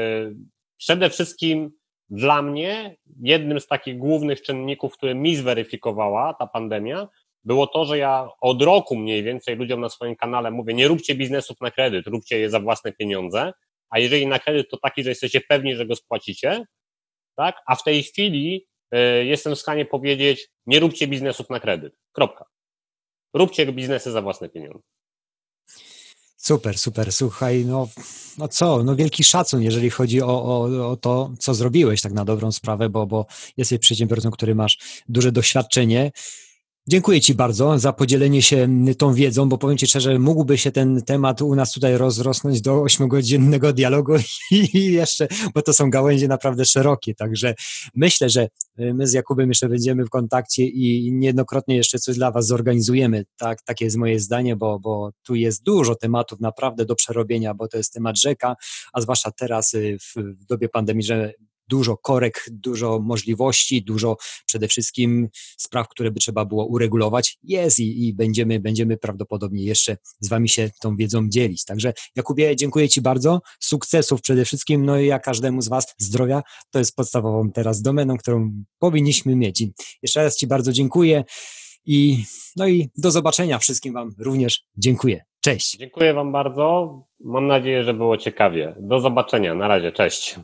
przede 0.78 1.10
wszystkim 1.10 1.72
dla 2.10 2.42
mnie 2.42 2.96
jednym 3.22 3.60
z 3.60 3.68
takich 3.68 3.98
głównych 3.98 4.42
czynników, 4.42 4.94
które 4.94 5.16
mi 5.16 5.36
zweryfikowała 5.36 6.34
ta 6.34 6.48
pandemia, 6.48 7.08
było 7.44 7.68
to, 7.68 7.86
że 7.86 7.98
ja 7.98 8.30
od 8.42 8.62
roku 8.62 8.96
mniej 8.96 9.24
więcej 9.24 9.56
ludziom 9.56 9.82
na 9.82 9.90
swoim 9.90 10.16
kanale 10.16 10.52
mówię, 10.52 10.74
nie 10.74 10.88
róbcie 10.88 11.16
biznesów 11.16 11.62
na 11.62 11.72
kredyt, 11.72 12.08
róbcie 12.08 12.40
je 12.40 12.50
za 12.50 12.60
własne 12.60 12.92
pieniądze, 12.92 13.54
a 13.90 14.00
jeżeli 14.00 14.28
na 14.28 14.40
kredyt, 14.40 14.70
to 14.70 14.78
taki, 14.78 15.04
że 15.04 15.10
jesteście 15.10 15.42
pewni, 15.42 15.76
że 15.76 15.86
go 15.86 15.96
spłacicie, 15.96 16.66
tak? 17.36 17.56
A 17.68 17.76
w 17.76 17.84
tej 17.84 18.04
chwili 18.04 18.68
y, 18.96 19.26
jestem 19.26 19.56
w 19.56 19.60
stanie 19.60 19.86
powiedzieć, 19.86 20.50
nie 20.66 20.80
róbcie 20.80 21.08
biznesów 21.08 21.50
na 21.50 21.60
kredyt. 21.60 21.94
Kropka. 22.12 22.46
Róbcie 23.34 23.66
biznesy 23.66 24.12
za 24.12 24.22
własne 24.22 24.50
pieniądze. 24.50 24.84
Super, 26.44 26.78
super. 26.78 27.12
Słuchaj, 27.12 27.66
no, 27.66 27.88
no 28.38 28.48
co, 28.48 28.84
no 28.84 28.96
wielki 28.96 29.24
szacun, 29.24 29.62
jeżeli 29.62 29.90
chodzi 29.90 30.22
o, 30.22 30.44
o, 30.44 30.90
o 30.92 30.98
to, 30.98 31.32
co 31.40 31.54
zrobiłeś 31.54 32.02
tak 32.02 32.14
na 32.14 32.26
dobrą 32.26 32.52
sprawę, 32.52 32.90
bo, 32.90 33.06
bo 33.06 33.26
jesteś 33.58 33.80
przedsiębiorcą, 33.80 34.32
który 34.32 34.56
masz 34.56 35.04
duże 35.10 35.32
doświadczenie. 35.32 36.12
Dziękuję 36.88 37.22
Ci 37.22 37.34
bardzo 37.34 37.80
za 37.80 37.94
podzielenie 37.94 38.42
się 38.42 38.68
tą 38.98 39.14
wiedzą, 39.14 39.50
bo 39.50 39.58
powiem 39.58 39.78
Ci 39.78 39.88
szczerze, 39.88 40.20
mógłby 40.20 40.58
się 40.58 40.72
ten 40.72 41.02
temat 41.02 41.42
u 41.42 41.56
nas 41.56 41.72
tutaj 41.72 41.98
rozrosnąć 41.98 42.62
do 42.62 42.82
ośmiogodzinnego 42.82 43.74
dialogu 43.84 44.14
i 44.52 44.92
jeszcze, 44.92 45.28
bo 45.56 45.62
to 45.62 45.74
są 45.74 45.90
gałęzie 45.90 46.28
naprawdę 46.28 46.66
szerokie, 46.66 47.16
także 47.16 47.56
myślę, 47.96 48.30
że 48.30 48.48
my 48.78 49.08
z 49.08 49.14
Jakubem 49.14 49.50
jeszcze 49.50 49.70
będziemy 49.70 50.06
w 50.06 50.10
kontakcie 50.10 50.64
i 50.64 51.12
niejednokrotnie 51.14 51.76
jeszcze 51.76 52.00
coś 52.00 52.16
dla 52.16 52.32
Was 52.32 52.48
zorganizujemy. 52.48 53.26
Tak, 53.38 53.62
takie 53.62 53.86
jest 53.86 53.98
moje 53.98 54.20
zdanie, 54.20 54.56
bo, 54.56 54.80
bo 54.80 55.12
tu 55.24 55.36
jest 55.36 55.64
dużo 55.64 55.96
tematów 55.96 56.40
naprawdę 56.40 56.86
do 56.86 56.96
przerobienia, 56.96 57.54
bo 57.54 57.68
to 57.68 57.78
jest 57.78 57.94
temat 57.94 58.20
rzeka, 58.20 58.56
a 58.94 59.02
zwłaszcza 59.02 59.32
teraz 59.32 59.76
w, 60.02 60.22
w 60.42 60.46
dobie 60.46 60.70
pandemii, 60.70 61.04
że 61.04 61.34
dużo 61.68 61.98
korek, 61.98 62.46
dużo 62.52 63.00
możliwości, 63.00 63.84
dużo 63.84 64.18
przede 64.46 64.68
wszystkim 64.68 65.28
spraw, 65.58 65.88
które 65.88 66.12
by 66.12 66.20
trzeba 66.20 66.46
było 66.46 66.66
uregulować. 66.66 67.38
Jest 67.44 67.80
i, 67.80 68.08
i 68.08 68.14
będziemy, 68.14 68.60
będziemy 68.60 68.98
prawdopodobnie 68.98 69.64
jeszcze 69.64 69.98
z 70.20 70.30
Wami 70.30 70.50
się 70.50 70.70
tą 70.82 70.96
wiedzą 70.96 71.30
dzielić. 71.30 71.66
Także 71.66 71.94
Jakubie, 72.16 72.56
dziękuję 72.56 72.90
Ci 72.90 73.02
bardzo. 73.02 73.42
Sukcesów 73.60 74.22
przede 74.22 74.46
wszystkim, 74.46 74.86
no 74.86 75.00
i 75.00 75.08
ja 75.08 75.20
każdemu 75.20 75.62
z 75.62 75.70
Was 75.70 75.96
zdrowia. 75.98 76.42
To 76.72 76.80
jest 76.80 76.96
podstawową 76.96 77.52
teraz 77.52 77.82
domeną, 77.82 78.18
którą 78.18 78.64
powinniśmy 78.80 79.36
mieć. 79.36 79.62
I 79.62 79.74
jeszcze 80.02 80.24
raz 80.24 80.38
Ci 80.38 80.48
bardzo 80.48 80.72
dziękuję. 80.72 81.24
I, 81.86 82.24
no 82.56 82.68
i 82.68 82.90
do 82.98 83.12
zobaczenia 83.12 83.60
wszystkim 83.60 83.94
Wam 83.94 84.10
również 84.20 84.64
dziękuję. 84.78 85.24
Cześć. 85.42 85.78
Dziękuję 85.78 86.14
Wam 86.14 86.32
bardzo. 86.32 87.00
Mam 87.20 87.48
nadzieję, 87.48 87.84
że 87.84 87.94
było 87.94 88.18
ciekawie. 88.18 88.76
Do 88.80 89.00
zobaczenia. 89.00 89.54
Na 89.54 89.68
razie. 89.68 89.92
Cześć. 89.92 90.36